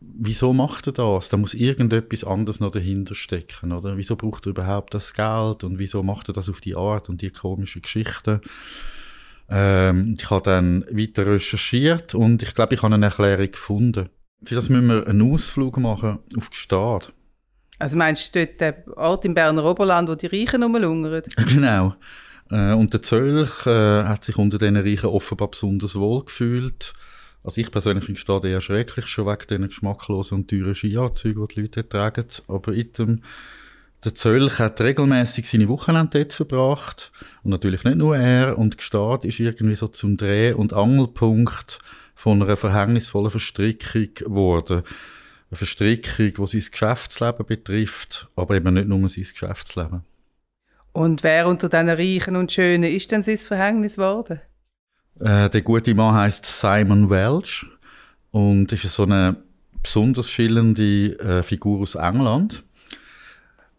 wieso 0.00 0.52
macht 0.52 0.86
er 0.86 0.92
das? 0.92 1.28
Da 1.28 1.36
muss 1.36 1.54
irgendetwas 1.54 2.24
anderes 2.24 2.60
noch 2.60 2.72
dahinter 2.72 3.14
stecken, 3.14 3.72
oder? 3.72 3.96
Wieso 3.96 4.16
braucht 4.16 4.46
er 4.46 4.50
überhaupt 4.50 4.94
das 4.94 5.14
Geld 5.14 5.64
und 5.64 5.78
wieso 5.78 6.02
macht 6.02 6.28
er 6.28 6.34
das 6.34 6.48
auf 6.48 6.60
die 6.60 6.74
Art 6.74 7.08
und 7.08 7.22
die 7.22 7.30
komische 7.30 7.80
Geschichten? 7.80 8.40
Ähm, 9.48 10.16
ich 10.18 10.30
habe 10.30 10.42
dann 10.42 10.84
weiter 10.90 11.26
recherchiert 11.26 12.14
und 12.14 12.42
ich 12.42 12.54
glaube, 12.54 12.74
ich 12.74 12.82
habe 12.82 12.94
eine 12.94 13.06
Erklärung 13.06 13.50
gefunden. 13.50 14.08
Für 14.42 14.54
das 14.54 14.68
müssen 14.68 14.88
wir 14.88 15.06
einen 15.06 15.32
Ausflug 15.32 15.76
machen 15.78 16.18
auf 16.36 16.50
die 16.50 16.56
Stadt. 16.56 17.12
Also 17.78 17.96
meinst 17.96 18.34
du 18.34 18.46
dort 18.46 18.60
der 18.60 18.96
Ort 18.96 19.24
im 19.24 19.34
Berner 19.34 19.64
Oberland, 19.64 20.08
wo 20.08 20.14
die 20.14 20.26
Reichen 20.26 20.62
rumlungern? 20.62 21.22
Genau. 21.48 21.94
Äh, 22.54 22.72
und 22.72 22.92
der 22.92 23.02
Zölch 23.02 23.66
äh, 23.66 24.04
hat 24.04 24.22
sich 24.24 24.38
unter 24.38 24.58
diesen 24.58 24.76
Reichen 24.76 25.06
offenbar 25.06 25.48
besonders 25.48 25.96
wohl 25.96 26.24
gefühlt. 26.24 26.92
Also 27.42 27.60
ich 27.60 27.70
persönlich 27.70 28.04
finde 28.04 28.20
Stadt 28.20 28.44
eher 28.44 28.60
schrecklich, 28.60 29.06
schon 29.06 29.26
wegen 29.26 29.46
diesen 29.48 29.66
geschmacklosen 29.66 30.38
und 30.38 30.48
teuren 30.48 30.74
Skianzügen, 30.74 31.46
die 31.48 31.54
die 31.54 31.60
Leute 31.62 31.88
tragen. 31.88 32.26
Aber 32.46 32.72
item, 32.72 33.22
der 34.04 34.14
Zölch 34.14 34.60
hat 34.60 34.80
regelmäßig 34.80 35.48
seine 35.48 35.68
Wochenende 35.68 36.18
dort 36.18 36.32
verbracht. 36.32 37.10
Und 37.42 37.50
natürlich 37.50 37.82
nicht 37.82 37.98
nur 37.98 38.16
er. 38.16 38.56
Und 38.56 38.78
Gstaad 38.78 39.24
ist 39.24 39.40
irgendwie 39.40 39.74
so 39.74 39.88
zum 39.88 40.16
Dreh- 40.16 40.52
und 40.52 40.72
Angelpunkt 40.72 41.80
von 42.14 42.40
einer 42.40 42.56
verhängnisvollen 42.56 43.32
Verstrickung 43.32 44.14
geworden. 44.14 44.84
Eine 45.50 45.56
Verstrickung, 45.56 46.46
die 46.46 46.60
sein 46.60 46.70
Geschäftsleben 46.70 47.46
betrifft, 47.46 48.28
aber 48.36 48.54
eben 48.54 48.74
nicht 48.74 48.88
nur 48.88 49.08
sein 49.08 49.24
Geschäftsleben. 49.24 50.02
Und 50.94 51.24
wer 51.24 51.48
unter 51.48 51.68
diesen 51.68 51.88
Reichen 51.88 52.36
und 52.36 52.52
Schönen 52.52 52.84
ist 52.84 53.10
denn 53.10 53.24
sein 53.24 53.36
Verhängnis 53.36 53.96
geworden? 53.96 54.40
Äh, 55.18 55.50
der 55.50 55.62
gute 55.62 55.92
Mann 55.92 56.14
heißt 56.14 56.46
Simon 56.46 57.10
Welch 57.10 57.66
und 58.30 58.72
ist 58.72 58.88
so 58.88 59.02
eine 59.02 59.36
besonders 59.82 60.30
schillernde 60.30 61.18
äh, 61.18 61.42
Figur 61.42 61.80
aus 61.80 61.96
England. 61.96 62.62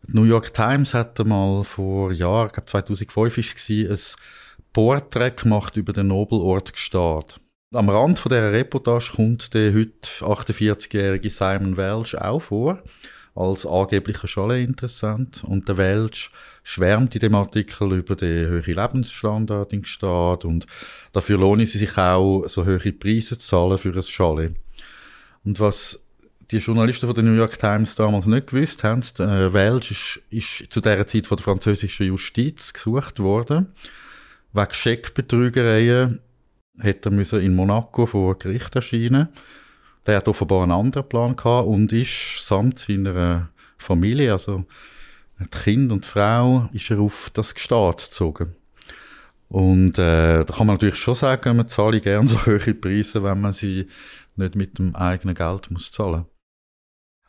Die 0.03 0.13
New 0.13 0.25
York 0.25 0.53
Times 0.53 0.93
hat 0.93 1.17
mal 1.25 1.63
vor 1.63 2.11
Jahren, 2.11 2.47
ich 2.47 2.53
glaube 2.53 2.65
2005 2.65 3.37
war 3.37 3.91
es, 3.93 4.17
ein 4.57 4.63
Porträt 4.73 5.41
gemacht 5.41 5.77
über 5.77 5.93
den 5.93 6.07
Nobelort 6.07 6.73
Gstaad. 6.73 7.39
Am 7.73 7.89
Rand 7.89 8.19
von 8.19 8.29
dieser 8.29 8.51
Reportage 8.51 9.13
kommt 9.15 9.53
der 9.53 9.73
heute 9.73 10.09
48-jährige 10.19 11.29
Simon 11.29 11.77
Welch 11.77 12.19
auch 12.19 12.41
vor 12.41 12.83
als 13.35 13.65
angeblicher 13.65 14.27
Chalet-Interessent. 14.27 15.43
Und 15.43 15.67
der 15.67 15.77
Welch 15.77 16.31
schwärmt 16.63 17.13
in 17.15 17.21
dem 17.21 17.35
Artikel 17.35 17.91
über 17.93 18.15
den 18.15 18.49
hohen 18.49 18.73
Lebensstandard 18.73 19.73
in 19.73 19.83
Gstaad 19.83 20.45
und 20.45 20.65
dafür 21.11 21.37
lohnt 21.37 21.67
sie 21.67 21.77
sich 21.77 21.97
auch, 21.97 22.45
so 22.47 22.65
hohe 22.65 22.79
Preise 22.93 23.37
zu 23.37 23.45
zahlen 23.45 23.77
für 23.77 23.93
ein 23.93 24.03
Chalet. 24.03 24.55
Und 25.43 25.59
was 25.59 25.99
die 26.51 26.57
Journalisten 26.57 27.07
von 27.07 27.15
der 27.15 27.23
New 27.23 27.35
York 27.35 27.59
Times 27.59 27.95
damals 27.95 28.27
nicht 28.27 28.47
gewusst 28.47 28.83
haben, 28.83 29.03
der 29.17 29.53
Welch 29.53 29.91
ist, 29.91 30.21
ist 30.29 30.71
zu 30.71 30.79
dieser 30.79 31.05
Zeit 31.05 31.27
von 31.27 31.37
der 31.37 31.43
französischen 31.43 32.07
Justiz 32.07 32.71
gesucht 32.71 33.19
worden. 33.19 33.73
Wegen 34.53 34.73
Scheckbetrügereien 34.73 36.19
hätte 36.79 37.09
er 37.09 37.39
in 37.39 37.55
Monaco 37.55 38.05
vor 38.05 38.37
Gericht 38.37 38.75
erscheinen 38.75 39.27
müssen. 39.27 39.64
Der 40.05 40.17
hat 40.17 40.27
offenbar 40.27 40.63
einen 40.63 40.71
anderen 40.71 41.07
Plan 41.07 41.35
gehabt 41.35 41.67
und 41.67 41.91
ist 41.91 42.45
samt 42.45 42.79
seiner 42.79 43.49
Familie, 43.77 44.31
also 44.31 44.65
hat 45.39 45.51
Kind 45.51 45.91
und 45.91 46.05
Frau, 46.05 46.69
ist 46.73 46.89
er 46.91 46.99
auf 46.99 47.29
das 47.33 47.53
Gestaat 47.53 48.03
gezogen. 48.03 48.55
Und 49.49 49.97
äh, 49.97 50.43
da 50.43 50.53
kann 50.53 50.67
man 50.67 50.75
natürlich 50.75 50.95
schon 50.95 51.15
sagen, 51.15 51.57
man 51.57 51.67
zahle 51.67 52.01
gerne 52.01 52.27
so 52.27 52.37
hohe 52.45 52.73
Preise, 52.73 53.23
wenn 53.23 53.41
man 53.41 53.53
sie 53.53 53.87
nicht 54.35 54.55
mit 54.55 54.77
dem 54.79 54.95
eigenen 54.95 55.35
Geld 55.35 55.71
muss 55.71 55.91
zahlen. 55.91 56.25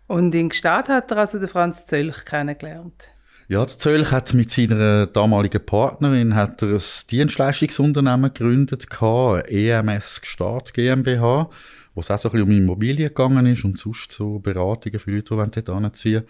Und 0.07 0.35
in 0.35 0.49
Gstaad 0.49 0.89
hat 0.89 1.11
er 1.11 1.19
also 1.19 1.39
den 1.39 1.49
Franz 1.49 1.87
Zölch 1.87 2.25
kennengelernt. 2.25 3.09
Ja, 3.49 3.65
der 3.65 3.79
Zölch 3.79 4.11
hat 4.11 4.35
mit 4.35 4.51
seiner 4.51 5.07
damaligen 5.07 5.65
Partnerin 5.65 6.35
hat 6.35 6.63
er 6.63 6.75
ein 6.75 6.83
Dienstleistungsunternehmen 7.11 8.33
gegründet, 8.33 8.87
EMS 8.91 10.21
Gstaad 10.21 10.75
GmbH, 10.75 11.51
wo 11.97 12.03
es 12.03 12.11
auch 12.11 12.19
so 12.19 12.29
um 12.29 12.51
Immobilien 12.51 13.09
gegangen 13.09 13.47
ist 13.47 13.65
und 13.65 13.79
sonst 13.79 14.13
so 14.13 14.39
Beratungen 14.39 15.01
für 15.01 15.11
Leute, 15.11 15.35
die 15.35 15.63
dort 15.63 15.71
anziehen 15.71 16.25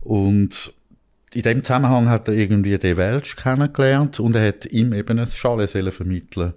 Und 0.00 0.74
in 1.32 1.42
dem 1.42 1.64
Zusammenhang 1.64 2.10
hat 2.10 2.28
er 2.28 2.34
irgendwie 2.34 2.78
den 2.78 2.98
Welsch 2.98 3.34
kennengelernt 3.34 4.20
und 4.20 4.36
er 4.36 4.48
hat 4.48 4.66
ihm 4.66 4.92
eben 4.92 5.18
ein 5.18 5.26
Chalet 5.26 5.70
vermitteln 5.92 6.52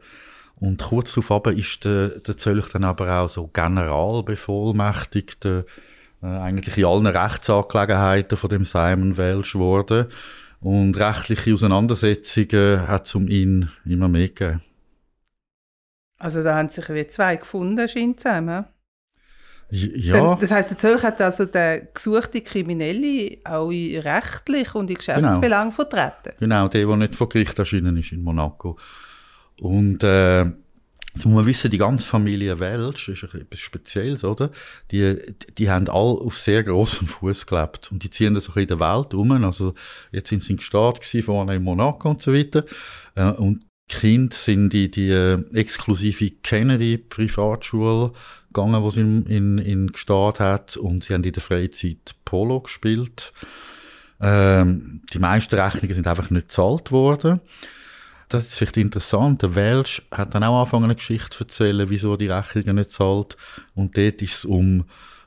Und 0.56 0.84
kurz 0.84 1.16
darauf 1.16 1.48
ist 1.48 1.86
der, 1.86 2.10
der 2.10 2.36
Zölch 2.36 2.68
dann 2.74 2.84
aber 2.84 3.22
auch 3.22 3.30
so 3.30 3.48
Generalbevollmächtigter 3.48 5.64
äh, 6.22 6.26
eigentlich 6.26 6.78
in 6.78 6.86
allen 6.86 7.08
Rechtsangelegenheiten 7.08 8.38
von 8.38 8.50
dem 8.50 8.66
Simon 8.66 9.16
Welsh 9.16 9.54
geworden. 9.54 10.08
Und 10.60 11.00
rechtliche 11.00 11.54
Auseinandersetzungen 11.54 12.86
hat 12.88 13.06
es 13.06 13.16
um 13.16 13.30
ihn 13.30 13.70
immer 13.86 14.10
mehr 14.10 14.28
gegeben. 14.28 14.60
Also 16.22 16.44
da 16.44 16.56
haben 16.56 16.70
sich 16.70 16.88
wie 16.90 17.08
zwei 17.08 17.36
gefunden, 17.36 17.88
scheint 17.88 18.20
zusammen. 18.20 18.66
Ja. 19.72 20.36
das 20.36 20.52
heißt, 20.52 20.72
der 20.72 20.78
Zölch 20.78 21.02
hat 21.02 21.22
also 21.22 21.46
den 21.46 21.88
gesuchten 21.94 22.44
Kriminelle 22.44 23.38
auch 23.46 23.70
rechtlich 23.70 24.76
und 24.76 24.90
in 24.90 24.98
Geschäftsbelangen 24.98 25.72
genau. 25.74 25.88
vertreten. 25.88 26.36
Genau, 26.40 26.68
der, 26.68 26.86
der 26.86 26.98
nicht 26.98 27.16
vor 27.16 27.30
Gericht 27.30 27.58
erschienen 27.58 27.96
ist 27.98 28.12
in 28.12 28.22
Monaco. 28.22 28.78
Und 29.62 30.04
äh, 30.04 30.46
Jetzt 31.14 31.26
muss 31.26 31.36
man 31.36 31.46
wissen, 31.46 31.70
die 31.70 31.78
ganze 31.78 32.06
Familie 32.06 32.58
Welsch 32.60 33.10
ist 33.10 33.24
etwas 33.24 33.60
Spezielles, 33.60 34.24
oder? 34.24 34.50
Die, 34.92 35.18
die 35.58 35.70
haben 35.70 35.90
alle 35.90 36.22
auf 36.22 36.38
sehr 36.38 36.64
großem 36.64 37.06
Fuß 37.06 37.48
gelebt. 37.48 37.92
Und 37.92 38.04
die 38.04 38.10
ziehen 38.10 38.34
das 38.34 38.50
auch 38.50 38.56
in 38.56 38.68
der 38.68 38.80
Welt 38.80 39.14
um. 39.14 39.30
Also, 39.44 39.74
jetzt 40.14 40.30
sind 40.30 40.42
sie 40.42 40.54
in 40.54 40.60
Gstaad 40.60 41.02
gewesen, 41.02 41.24
vorne 41.24 41.56
in 41.56 41.64
Monaco 41.64 42.10
und 42.10 42.22
so 42.22 42.34
weiter. 42.34 42.64
Äh, 43.16 43.26
und 43.32 43.66
Kinder 43.92 44.36
sind 44.36 44.74
in 44.74 44.92
die 44.92 45.10
äh, 45.10 45.44
exklusive 45.54 46.32
Kennedy-Privatschule 46.44 48.14
gegangen, 48.48 48.84
die 48.84 48.92
sie 48.92 49.02
in, 49.02 49.26
in, 49.26 49.58
in 49.60 49.92
Gstaad 49.92 50.40
hat. 50.40 50.78
Und 50.78 51.04
sie 51.04 51.14
haben 51.14 51.24
in 51.24 51.34
der 51.34 51.44
Freizeit 51.44 52.16
Polo 52.26 52.62
gespielt. 52.62 53.34
Ähm, 54.20 55.02
die 55.14 55.20
meisten 55.20 55.56
Rechnungen 55.56 55.94
sind 55.94 56.08
einfach 56.08 56.30
nicht 56.30 56.50
gezahlt 56.50 56.92
worden 56.92 57.42
das 58.34 58.46
ist 58.46 58.58
vielleicht 58.58 58.78
interessant. 58.78 59.42
Der 59.42 59.56
Welsh 59.56 60.02
hat 60.12 60.34
dann 60.34 60.44
auch 60.44 60.60
angefangen, 60.60 60.86
eine 60.86 60.96
Geschichte 60.96 61.30
zu 61.30 61.44
erzählen, 61.44 61.90
wieso 61.90 62.16
die 62.16 62.28
Rechnungen 62.28 62.76
nicht 62.76 62.92
zahlt. 62.92 63.36
Und 63.76 63.98
dort 63.98 64.22
ist 64.22 64.36
es 64.36 64.46
um 64.46 64.86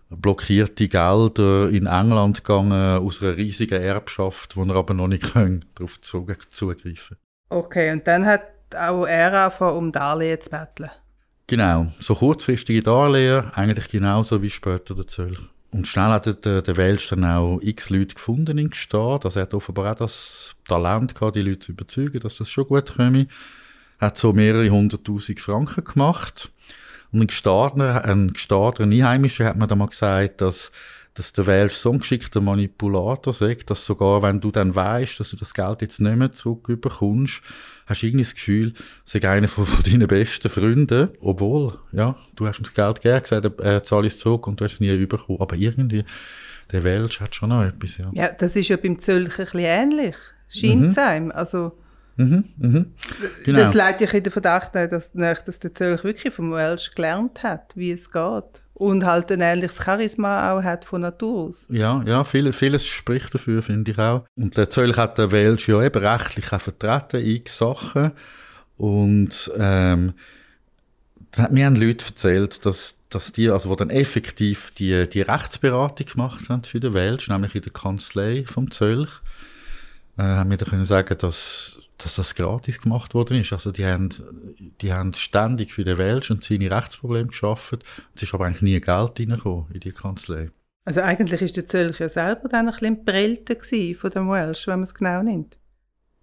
blockierte 0.08 0.88
Gelder 0.88 1.68
in 1.70 1.86
England 1.86 2.44
gegangen, 2.44 2.98
aus 2.98 3.22
einer 3.22 3.36
riesigen 3.36 3.82
Erbschaft, 3.82 4.56
wo 4.56 4.64
er 4.64 4.76
aber 4.76 4.94
noch 4.94 5.08
nicht 5.08 5.34
darauf 5.74 6.00
zugreifen 6.00 7.16
Okay, 7.50 7.92
und 7.92 8.06
dann 8.06 8.26
hat 8.26 8.42
auch 8.74 9.06
er 9.06 9.32
angefangen, 9.44 9.76
um 9.76 9.92
Darlehen 9.92 10.40
zu 10.40 10.50
betteln. 10.50 10.90
Genau, 11.46 11.88
so 12.00 12.14
kurzfristige 12.14 12.82
Darlehen, 12.82 13.50
eigentlich 13.52 13.88
genauso 13.88 14.42
wie 14.42 14.50
später 14.50 14.94
der 14.94 15.06
Zölch. 15.06 15.38
Und 15.74 15.88
schnell 15.88 16.10
hat 16.10 16.44
der, 16.44 16.62
der 16.62 16.76
Welsch 16.76 17.08
dann 17.08 17.24
auch 17.24 17.58
x 17.60 17.90
Leute 17.90 18.14
gefunden 18.14 18.58
in 18.58 18.70
Gstaad. 18.70 19.24
Also 19.24 19.40
er 19.40 19.42
hat 19.42 19.54
offenbar 19.54 19.92
auch 19.92 19.98
das 19.98 20.54
Talent 20.68 21.16
gehabt, 21.16 21.34
die 21.34 21.42
Leute 21.42 21.58
zu 21.58 21.72
überzeugen, 21.72 22.20
dass 22.20 22.36
das 22.36 22.48
schon 22.48 22.68
gut 22.68 22.94
komme. 22.94 23.26
Hat 23.98 24.16
so 24.16 24.32
mehrere 24.32 24.70
hunderttausend 24.70 25.40
Franken 25.40 25.82
gemacht. 25.82 26.52
Und 27.10 27.22
ein 27.22 27.26
Gstaadner, 27.26 28.04
ein 28.04 28.32
Gstaadner, 28.32 28.86
ein 28.86 28.92
Einheimischer 28.92 29.46
hat 29.46 29.56
mir 29.56 29.66
dann 29.66 29.78
mal 29.78 29.88
gesagt, 29.88 30.40
dass 30.40 30.70
dass 31.14 31.32
der 31.32 31.46
Welsh 31.46 31.74
so 31.74 31.92
ein 31.92 32.00
geschickter 32.00 32.40
Manipulator 32.40 33.32
sagt, 33.32 33.70
dass 33.70 33.84
sogar 33.84 34.22
wenn 34.22 34.40
du 34.40 34.50
dann 34.50 34.74
weißt, 34.74 35.20
dass 35.20 35.30
du 35.30 35.36
das 35.36 35.54
Geld 35.54 35.80
jetzt 35.82 36.00
nicht 36.00 36.16
mehr 36.16 36.32
zurückbekommst, 36.32 37.40
hast 37.86 38.02
du 38.02 38.06
irgendwie 38.06 38.24
das 38.24 38.34
Gefühl, 38.34 38.74
sei 39.04 39.28
einer 39.28 39.48
von, 39.48 39.64
von 39.64 39.82
deinen 39.84 40.08
besten 40.08 40.48
Freunden, 40.48 41.10
obwohl, 41.20 41.78
ja, 41.92 42.16
du 42.34 42.46
hast 42.46 42.58
ihm 42.58 42.64
das 42.64 42.74
Geld 42.74 43.00
gegeben, 43.00 43.22
gesagt, 43.22 43.60
er 43.60 43.82
zahle 43.84 44.08
es 44.08 44.18
zurück 44.18 44.46
und 44.46 44.60
du 44.60 44.64
hast 44.64 44.74
es 44.74 44.80
nie 44.80 45.06
bekommen, 45.06 45.40
aber 45.40 45.54
irgendwie, 45.56 46.04
der 46.72 46.82
Welsh 46.82 47.20
hat 47.20 47.34
schon 47.34 47.50
noch 47.50 47.62
etwas, 47.62 47.98
ja. 47.98 48.10
Ja, 48.12 48.32
das 48.32 48.56
ist 48.56 48.68
ja 48.68 48.76
beim 48.76 48.98
Zölch 48.98 49.38
ein 49.38 49.44
bisschen 49.44 49.60
ähnlich, 49.60 50.16
scheint 50.48 50.80
mhm. 50.80 50.86
es 50.86 50.98
einem, 50.98 51.30
also 51.30 51.72
Mhm, 52.16 52.44
mhm. 52.58 52.92
Genau. 53.44 53.58
Das 53.58 53.74
leitet 53.74 54.12
ja 54.12 54.18
in 54.18 54.22
den 54.22 54.32
Verdacht, 54.32 54.74
dass, 54.74 55.12
dass 55.12 55.58
der 55.58 55.72
Zölch 55.72 56.04
wirklich 56.04 56.32
vom 56.32 56.52
Welsh 56.52 56.94
gelernt 56.94 57.42
hat, 57.42 57.72
wie 57.74 57.90
es 57.90 58.10
geht. 58.10 58.62
Und 58.74 59.04
halt 59.04 59.30
ein 59.30 59.40
ähnliches 59.40 59.82
Charisma 59.82 60.52
auch 60.52 60.62
hat 60.62 60.84
von 60.84 61.02
Natur 61.02 61.48
aus. 61.48 61.66
Ja, 61.70 62.02
ja, 62.04 62.24
viel, 62.24 62.52
vieles 62.52 62.84
spricht 62.84 63.32
dafür, 63.32 63.62
finde 63.62 63.92
ich 63.92 63.98
auch. 63.98 64.24
Und 64.34 64.56
der 64.56 64.68
Zölch 64.68 64.96
hat 64.96 65.16
der 65.16 65.30
Welsh 65.30 65.68
ja 65.68 65.80
eben 65.80 66.04
rechtlich 66.04 66.52
auch 66.52 66.60
vertreten, 66.60 67.24
in 67.24 67.42
Sachen. 67.46 68.10
Und 68.76 69.52
ähm, 69.56 70.14
mir 71.50 71.66
haben 71.66 71.76
Leute 71.76 72.04
erzählt, 72.04 72.66
dass, 72.66 72.98
dass 73.10 73.30
die, 73.30 73.48
also 73.48 73.70
die 73.70 73.76
dann 73.76 73.90
effektiv 73.90 74.72
die, 74.76 75.08
die 75.08 75.22
Rechtsberatung 75.22 76.06
gemacht 76.06 76.48
haben 76.48 76.64
für 76.64 76.80
den 76.80 76.94
Welsh, 76.94 77.28
nämlich 77.28 77.54
in 77.54 77.62
der 77.62 77.72
Kanzlei 77.72 78.44
vom 78.46 78.72
Zölch, 78.72 79.10
äh, 80.18 80.22
haben 80.22 80.48
mir 80.48 80.56
dann 80.56 80.68
können 80.68 80.84
sagen, 80.84 81.16
dass 81.18 81.80
dass 81.98 82.16
das 82.16 82.34
gratis 82.34 82.80
gemacht 82.80 83.14
worden 83.14 83.40
ist. 83.40 83.52
Also 83.52 83.70
die 83.70 83.86
haben, 83.86 84.10
die 84.80 84.92
haben 84.92 85.14
ständig 85.14 85.72
für 85.72 85.84
den 85.84 85.98
Welsh 85.98 86.30
und 86.30 86.42
seine 86.42 86.70
Rechtsprobleme 86.70 87.28
geschaffen. 87.28 87.78
Es 88.14 88.22
ist 88.22 88.34
aber 88.34 88.46
eigentlich 88.46 88.62
nie 88.62 88.80
Geld 88.80 89.18
reingekommen 89.18 89.66
in 89.72 89.80
die 89.80 89.92
Kanzlei. 89.92 90.50
Also 90.84 91.00
eigentlich 91.00 91.40
ist 91.40 91.56
der 91.56 91.66
Zölch 91.66 91.98
ja 92.00 92.08
selber 92.08 92.48
dann 92.48 92.66
ein 92.68 92.72
bisschen 92.72 93.04
Prellte 93.04 93.94
von 93.94 94.10
dem 94.10 94.30
Welsh, 94.30 94.66
wenn 94.66 94.80
man 94.80 94.82
es 94.82 94.94
genau 94.94 95.22
nimmt. 95.22 95.58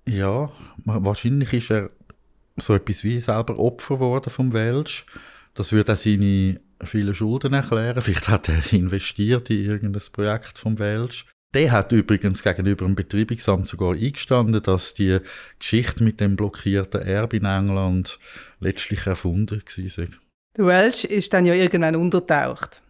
Ja, 0.08 0.52
wahrscheinlich 0.86 1.54
ist 1.54 1.72
er 1.72 1.90
so 2.58 2.74
etwas 2.76 3.04
wie 3.04 3.20
selber 3.22 3.58
Opfer 3.58 3.96
geworden 3.96 4.30
vom 4.30 4.54
Welsh. 4.54 5.06
Das 5.54 5.72
würde 5.72 5.94
auch 5.94 5.98
seine 5.98 6.60
vielen 6.84 7.16
Schulden 7.16 7.54
erklären. 7.54 8.02
Vielleicht 8.02 8.28
hat 8.28 8.50
er 8.50 8.74
investiert 8.74 9.50
in 9.50 9.66
irgendein 9.66 10.04
Projekt 10.12 10.60
vom 10.60 10.78
Welsh. 10.80 11.26
Der 11.54 11.72
hat 11.72 11.92
übrigens 11.92 12.44
gegenüber 12.44 12.86
dem 12.86 12.96
Betreibungsamt 12.96 13.68
sogar 13.68 13.92
eingestanden, 13.92 14.64
dass 14.64 14.94
die 14.94 15.20
Geschichte 15.60 16.04
mit 16.04 16.22
dem 16.22 16.38
blockierten 16.38 17.02
Erbe 17.02 17.38
in 17.38 17.46
England 17.46 18.20
letztlich 18.60 19.06
erfunden 19.06 19.62
war. 19.62 20.08
Der 20.58 20.66
Welsh 20.66 21.04
ist 21.04 21.34
dann 21.34 21.46
ja 21.46 21.54
irgendwann 21.54 21.98
untertaucht. 21.98 22.82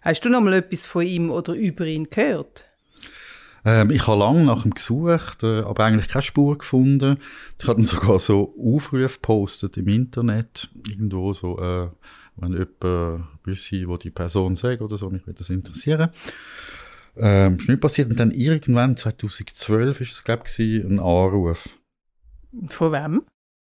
Hast 0.00 0.24
du 0.24 0.30
noch 0.30 0.40
mal 0.40 0.54
etwas 0.54 0.86
von 0.86 1.06
ihm 1.06 1.30
oder 1.30 1.52
über 1.54 1.84
ihn 1.84 2.08
gehört? 2.08 2.64
Ähm, 3.66 3.90
ich 3.90 4.06
habe 4.06 4.20
lange 4.20 4.44
nach 4.44 4.64
ihm 4.64 4.72
gesucht, 4.72 5.42
äh, 5.42 5.60
aber 5.60 5.84
eigentlich 5.84 6.08
keine 6.08 6.22
Spur 6.22 6.56
gefunden. 6.56 7.18
Ich 7.58 7.66
habe 7.66 7.78
dann 7.78 7.84
sogar 7.84 8.18
so 8.20 8.54
Aufrufe 8.58 9.08
gepostet 9.08 9.76
im 9.76 9.88
Internet, 9.88 10.70
irgendwo 10.88 11.32
so, 11.32 11.58
äh, 11.58 11.88
wenn 12.36 12.52
jemand 12.52 13.24
wüsste, 13.44 13.88
wo 13.88 13.96
die 13.96 14.10
Person 14.10 14.56
sagt 14.56 14.80
oder 14.80 14.96
so, 14.96 15.10
mich 15.10 15.26
würde 15.26 15.38
das 15.38 15.50
interessieren. 15.50 16.10
Ähm, 17.18 17.56
ist 17.56 17.68
nicht 17.68 17.80
passiert. 17.80 18.10
Und 18.10 18.20
dann 18.20 18.30
irgendwann, 18.30 18.96
2012 18.96 20.00
ist 20.00 20.12
es, 20.12 20.24
glaube 20.24 20.44
ich, 20.46 20.58
ein 20.58 20.98
Anruf. 20.98 21.68
Von 22.68 22.92
wem? 22.92 23.22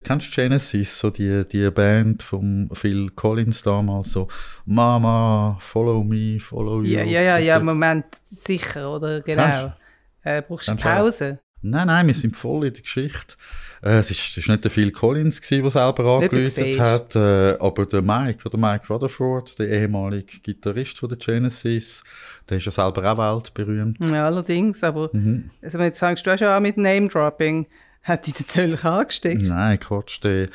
Kennst 0.03 0.29
du 0.29 0.35
Genesis, 0.35 0.99
so 0.99 1.11
die, 1.11 1.45
die 1.47 1.71
Band 1.71 2.23
von 2.23 2.71
Phil 2.73 3.11
Collins 3.11 3.63
damals, 3.63 4.13
so 4.13 4.29
Mama, 4.65 5.59
follow 5.61 6.03
me, 6.03 6.41
follow 6.41 6.83
you. 6.83 6.97
Ja, 6.97 7.05
ja, 7.05 7.21
ja, 7.21 7.39
ja 7.39 7.61
Moment, 7.61 8.07
sicher, 8.23 8.95
oder? 8.95 9.21
Genau. 9.21 9.75
Äh, 10.23 10.43
brauchst 10.43 10.69
du 10.69 10.77
Pause? 10.77 11.41
Nein, 11.63 11.89
nein, 11.89 12.07
wir 12.07 12.15
sind 12.15 12.37
voll 12.37 12.67
in 12.67 12.73
der 12.73 12.83
Geschichte. 12.83 13.35
Äh, 13.83 13.99
es 13.99 14.11
es 14.11 14.49
nicht 14.49 14.65
der 14.65 14.71
Phil 14.71 14.91
Collins 14.91 15.41
gewesen, 15.41 15.63
der 15.63 15.71
selber 15.71 16.05
angelötet 16.05 16.79
hat, 16.79 17.17
äh, 17.17 17.57
aber 17.59 17.87
der 17.87 18.03
Mike, 18.03 18.47
oder 18.47 18.59
Mike 18.59 18.93
Rutherford, 18.93 19.59
der 19.59 19.69
ehemalige 19.69 20.39
Gitarrist 20.43 20.99
von 20.99 21.09
der 21.09 21.19
Genesis, 21.19 22.03
der 22.49 22.59
ist 22.59 22.67
ja 22.67 22.73
selber 22.73 23.11
auch 23.11 23.37
weltberühmt. 23.37 23.99
Ja, 24.11 24.27
allerdings, 24.27 24.85
aber 24.85 25.09
mhm. 25.13 25.51
also 25.63 25.79
jetzt 25.79 25.99
fängst 25.99 26.27
du 26.27 26.31
auch 26.31 26.39
schon 26.39 26.49
an 26.49 26.63
mit 26.63 26.77
Name-Dropping. 26.77 27.67
Hat 28.03 28.27
die 28.27 28.33
natürlich 28.39 28.85
angesteckt? 28.85 29.43
Nein, 29.43 29.79
Quatsch, 29.79 30.23
der, 30.23 30.49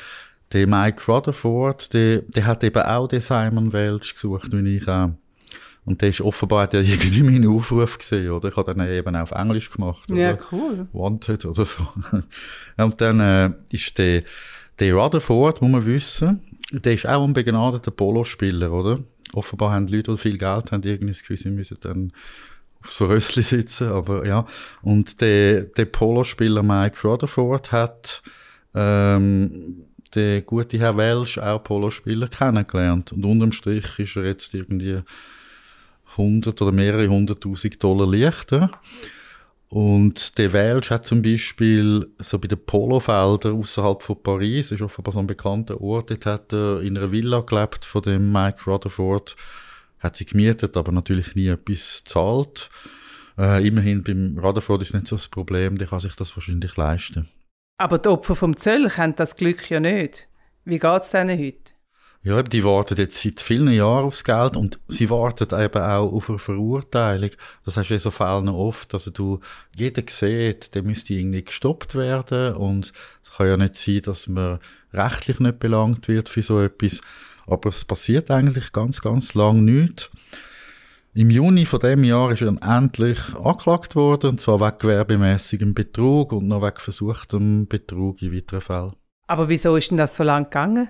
der 0.52 0.66
Mike 0.66 1.02
Rutherford, 1.06 1.92
der, 1.94 2.22
der 2.22 2.46
hat 2.46 2.62
eben 2.64 2.82
auch 2.82 3.08
den 3.08 3.20
Simon 3.20 3.72
Welch 3.72 4.14
gesucht, 4.14 4.52
wie 4.52 4.76
ich 4.76 4.88
auch. 4.88 5.10
Und 5.86 6.02
der 6.02 6.10
ist 6.10 6.20
offenbar 6.20 6.64
hat 6.64 6.74
ja 6.74 6.80
irgendwie 6.80 7.22
meinen 7.22 7.46
Aufruf 7.48 7.98
gesehen, 7.98 8.30
oder? 8.30 8.48
Ich 8.48 8.56
habe 8.56 8.74
dann 8.74 8.86
eben 8.90 9.16
auf 9.16 9.30
Englisch 9.30 9.70
gemacht. 9.70 10.10
Oder? 10.10 10.20
Ja, 10.20 10.38
cool. 10.50 10.88
Wanted 10.92 11.46
oder 11.46 11.64
so. 11.64 11.86
Und 12.76 13.00
dann 13.00 13.20
äh, 13.20 13.50
ist 13.70 13.96
der, 13.96 14.24
der 14.80 14.94
Rutherford, 14.94 15.62
muss 15.62 15.70
man 15.70 15.86
wissen, 15.86 16.40
der 16.72 16.94
ist 16.94 17.06
auch 17.06 17.24
ein 17.24 17.32
begnadeter 17.32 17.92
Polospieler, 17.92 18.72
oder? 18.72 18.98
Offenbar 19.32 19.72
haben 19.72 19.86
Leute, 19.86 20.10
die 20.10 20.18
viel 20.18 20.38
Geld 20.38 20.72
haben, 20.72 20.82
irgendwie 20.82 21.12
das 21.12 21.20
Gefühl, 21.20 21.36
sie 21.36 21.50
müssen 21.50 21.78
dann 21.80 22.12
auf 22.82 22.90
so 22.90 23.06
Rössli 23.06 23.44
sitzen, 23.44 23.88
aber 23.88 24.26
ja. 24.26 24.44
Und 24.82 25.20
der, 25.20 25.62
der 25.62 25.84
Polospieler 25.84 26.64
Mike 26.64 27.06
Rutherford 27.06 27.70
hat 27.70 28.22
ähm, 28.74 29.84
der 30.16 30.42
gute 30.42 30.78
Herr 30.78 30.96
Welsch 30.96 31.38
auch 31.38 31.62
Polospieler 31.62 32.26
kennengelernt. 32.26 33.12
Und 33.12 33.24
unterm 33.24 33.52
Strich 33.52 33.98
ist 34.00 34.16
er 34.16 34.24
jetzt 34.24 34.52
irgendwie 34.52 35.02
100 36.18 36.60
oder 36.62 36.72
mehrere 36.72 37.08
hunderttausend 37.08 37.82
Dollar 37.82 38.06
leichter. 38.06 38.70
Und 39.68 40.38
der 40.38 40.52
Welsch 40.52 40.90
hat 40.90 41.04
zum 41.04 41.22
Beispiel 41.22 42.08
so 42.20 42.38
bei 42.38 42.46
den 42.46 42.64
Polofeldern 42.64 43.58
außerhalb 43.58 44.00
von 44.00 44.22
Paris, 44.22 44.70
ist 44.70 44.82
offenbar 44.82 45.12
so 45.12 45.18
ein 45.18 45.26
bekannter 45.26 45.80
Ort, 45.80 46.10
dort 46.10 46.26
hat 46.26 46.52
er 46.52 46.82
in 46.82 46.96
einer 46.96 47.10
Villa 47.10 47.40
gelebt 47.40 47.84
von 47.84 48.02
dem 48.02 48.30
Mike 48.30 48.70
Rutherford, 48.70 49.34
hat 49.98 50.16
sie 50.16 50.24
gemietet, 50.24 50.76
aber 50.76 50.92
natürlich 50.92 51.34
nie 51.34 51.48
etwas 51.48 52.02
gezahlt. 52.04 52.70
Äh, 53.38 53.66
immerhin 53.66 54.04
beim 54.04 54.38
Rutherford 54.38 54.82
ist 54.82 54.94
nicht 54.94 55.08
so 55.08 55.16
das 55.16 55.28
Problem, 55.28 55.78
der 55.78 55.88
kann 55.88 56.00
sich 56.00 56.14
das 56.14 56.36
wahrscheinlich 56.36 56.76
leisten. 56.76 57.28
Aber 57.78 57.98
die 57.98 58.08
Opfer 58.08 58.36
vom 58.36 58.56
Zöll 58.56 58.88
haben 58.90 59.16
das 59.16 59.36
Glück 59.36 59.68
ja 59.68 59.80
nicht. 59.80 60.28
Wie 60.64 60.78
geht 60.78 61.02
es 61.02 61.10
denen 61.10 61.38
heute? 61.38 61.75
Ja, 62.26 62.42
die 62.42 62.64
warten 62.64 62.96
jetzt 62.96 63.22
seit 63.22 63.38
vielen 63.38 63.70
Jahren 63.70 64.04
aufs 64.04 64.24
Geld 64.24 64.56
und 64.56 64.80
sie 64.88 65.10
warten 65.10 65.46
eben 65.60 65.80
auch 65.80 66.12
auf 66.12 66.28
eine 66.28 66.40
Verurteilung. 66.40 67.30
Das 67.64 67.76
hast 67.76 67.88
du 67.88 67.94
in 67.94 68.00
so 68.00 68.10
Fällen 68.10 68.48
oft, 68.48 68.92
also 68.94 69.12
du, 69.12 69.38
jeder 69.76 70.02
sieht, 70.08 70.74
der 70.74 70.82
müsste 70.82 71.14
irgendwie 71.14 71.44
gestoppt 71.44 71.94
werden 71.94 72.56
und 72.56 72.92
es 73.22 73.30
kann 73.36 73.46
ja 73.46 73.56
nicht 73.56 73.76
sein, 73.76 74.02
dass 74.02 74.26
man 74.26 74.58
rechtlich 74.92 75.38
nicht 75.38 75.60
belangt 75.60 76.08
wird 76.08 76.28
für 76.28 76.42
so 76.42 76.60
etwas. 76.60 77.00
Aber 77.46 77.68
es 77.68 77.84
passiert 77.84 78.28
eigentlich 78.32 78.72
ganz, 78.72 79.00
ganz 79.00 79.34
lang 79.34 79.64
nichts. 79.64 80.10
Im 81.14 81.30
Juni 81.30 81.64
von 81.64 81.78
dem 81.78 82.02
Jahr 82.02 82.32
ist 82.32 82.42
er 82.42 82.48
endlich 82.60 83.20
angeklagt 83.36 83.94
worden, 83.94 84.30
und 84.30 84.40
zwar 84.40 84.58
wegen 84.58 84.78
gewerbemäßigem 84.78 85.74
Betrug 85.74 86.32
und 86.32 86.48
noch 86.48 86.60
wegen 86.60 86.78
versuchtem 86.78 87.68
Betrug 87.68 88.20
in 88.20 88.34
weiteren 88.34 88.62
Fällen. 88.62 88.96
Aber 89.28 89.48
wieso 89.48 89.76
ist 89.76 89.92
denn 89.92 89.98
das 89.98 90.16
so 90.16 90.24
lang 90.24 90.42
gegangen? 90.42 90.88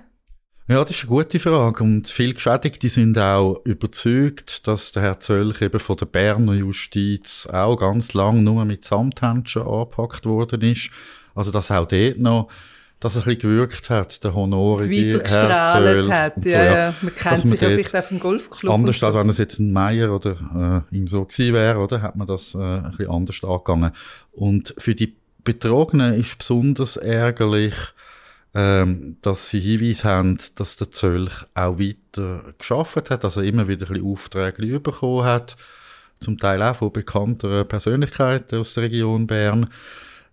Ja, 0.69 0.83
das 0.83 0.97
ist 0.97 1.03
eine 1.03 1.11
gute 1.11 1.39
Frage. 1.39 1.85
Und 1.85 2.09
viele 2.09 2.35
Geschädigte 2.35 2.89
sind 2.89 3.17
auch 3.19 3.61
überzeugt, 3.65 4.67
dass 4.67 4.91
der 4.91 5.03
Herr 5.03 5.19
Zölch 5.21 5.63
eben 5.63 5.79
von 5.79 5.97
der 5.97 6.07
Berner 6.07 6.55
Justiz 6.55 7.47
auch 7.53 7.77
ganz 7.77 8.15
lang 8.15 8.43
nur 8.43 8.65
mit 8.65 8.83
Samthändchen 8.83 9.63
angepackt 9.63 10.27
worden 10.27 10.63
ist. 10.63 10.91
Also, 11.37 11.53
dass 11.53 11.71
auch 11.71 11.87
dort 11.87 12.19
noch 12.19 12.49
dass 12.99 13.15
er 13.15 13.23
ein 13.23 13.25
bisschen 13.25 13.41
gewirkt 13.51 13.91
hat, 13.91 14.25
der 14.25 14.35
honorige 14.35 15.23
Herr 15.23 15.73
Zöll. 15.75 16.11
hat, 16.11 16.35
so, 16.43 16.49
ja, 16.49 16.65
ja. 16.65 16.95
Man 17.03 17.15
kennt 17.15 17.41
sich 17.41 17.61
ja 17.61 17.69
vielleicht 17.69 17.95
auf 17.95 18.09
dem 18.09 18.21
Golfclub. 18.21 18.73
Anders 18.73 18.99
so. 18.99 19.07
als 19.07 19.15
wenn 19.15 19.29
es 19.29 19.39
jetzt 19.39 19.59
ein 19.59 19.73
Meier 19.73 20.15
oder 20.15 20.85
äh, 20.91 20.97
ihm 20.97 21.07
so 21.07 21.25
gewesen 21.25 21.55
wäre, 21.55 21.79
oder, 21.79 22.01
hat 22.01 22.17
man 22.17 22.27
das 22.27 22.55
äh, 22.55 22.59
ein 22.59 22.91
bisschen 22.91 23.11
anders 23.11 23.45
angegangen. 23.45 23.93
Und 24.33 24.75
für 24.79 24.95
die 24.95 25.15
Betrogenen 25.45 26.15
ist 26.15 26.39
besonders 26.39 26.97
ärgerlich, 26.97 27.75
ähm, 28.57 29.19
dass 29.21 29.51
sie 29.51 29.61
Hinweise 29.61 30.05
haben, 30.05 30.39
dass 30.55 30.77
der 30.77 30.91
Zölch 30.91 31.45
auch 31.53 31.79
weiter 31.79 32.55
geschafft 32.57 33.11
hat, 33.11 33.23
also 33.23 33.43
immer 33.43 33.69
wieder 33.69 33.91
ein 33.91 34.03
Aufträge 34.03 34.81
bekommen 34.81 35.25
hat, 35.25 35.59
zum 36.21 36.39
Teil 36.39 36.63
auch 36.63 36.77
von 36.77 36.91
bekannten 36.91 37.69
Persönlichkeiten 37.69 38.59
aus 38.59 38.73
der 38.73 38.85
Region 38.85 39.27
Bern, 39.27 39.69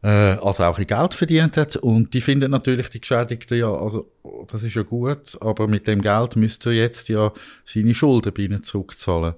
äh, 0.04 0.38
also 0.38 0.64
auch 0.64 0.80
ein 0.80 0.88
Geld 0.88 1.14
verdient 1.14 1.58
hat. 1.58 1.76
Und 1.76 2.14
die 2.14 2.22
finden 2.22 2.52
natürlich 2.52 2.90
die 2.90 3.02
Geschädigten 3.02 3.58
ja, 3.58 3.74
also 3.74 4.10
das 4.48 4.64
ist 4.64 4.76
ja 4.76 4.84
gut, 4.84 5.38
aber 5.42 5.68
mit 5.68 5.86
dem 5.88 6.02
Geld 6.02 6.38
müsste 6.38 6.70
er 6.70 6.76
jetzt 6.76 7.10
ja 7.10 7.34
seine 7.66 7.94
Schulden 7.94 8.34
bei 8.34 8.44
ihnen 8.44 8.64
zurückzahlen. 8.64 9.34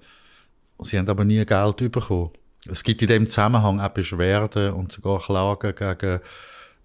Sie 0.84 1.00
haben 1.00 1.10
aber 1.10 1.26
nie 1.26 1.44
Geld 1.44 1.78
bekommen. 1.92 2.30
Es 2.70 2.84
gibt 2.84 3.02
in 3.02 3.08
dem 3.08 3.26
Zusammenhang 3.26 3.80
auch 3.80 3.90
Beschwerden 3.90 4.74
und 4.74 4.92
sogar 4.92 5.22
Klagen 5.22 5.74
gegen 5.74 6.20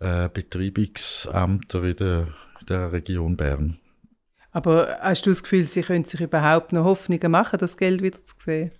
äh, 0.00 0.28
in 0.34 1.96
der, 1.96 2.28
der 2.68 2.92
Region 2.92 3.36
Bern. 3.36 3.78
Aber 4.52 4.98
hast 5.00 5.26
du 5.26 5.30
das 5.30 5.42
Gefühl, 5.42 5.66
sie 5.66 5.82
können 5.82 6.04
sich 6.04 6.20
überhaupt 6.20 6.72
noch 6.72 6.84
Hoffnungen 6.84 7.30
machen, 7.30 7.58
das 7.58 7.76
Geld 7.76 8.02
wieder 8.02 8.22
zu 8.22 8.34
sehen? 8.38 8.72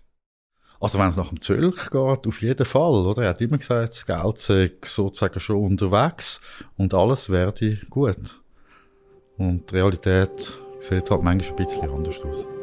Also 0.81 0.99
wenn 0.99 1.09
es 1.09 1.17
nach 1.17 1.29
dem 1.29 1.41
Zölch 1.41 1.91
geht, 1.91 2.27
auf 2.27 2.41
jeden 2.41 2.67
Fall, 2.67 3.07
oder? 3.07 3.23
Er 3.23 3.29
hat 3.31 3.41
immer 3.43 3.59
gesagt, 3.59 3.95
das 3.95 4.07
Geld 4.07 4.39
sei 4.39 4.73
sozusagen 4.85 5.39
schon 5.39 5.63
unterwegs 5.63 6.41
und 6.79 6.95
alles 6.95 7.29
werde 7.29 7.79
gut. 7.91 8.41
Und 9.37 9.71
die 9.71 9.75
Realität 9.75 10.53
sieht 10.81 11.11
halt 11.11 11.23
manchmal 11.23 11.51
ein 11.51 11.67
bisschen 11.67 11.91
anders 11.91 12.19
aus. 12.21 12.60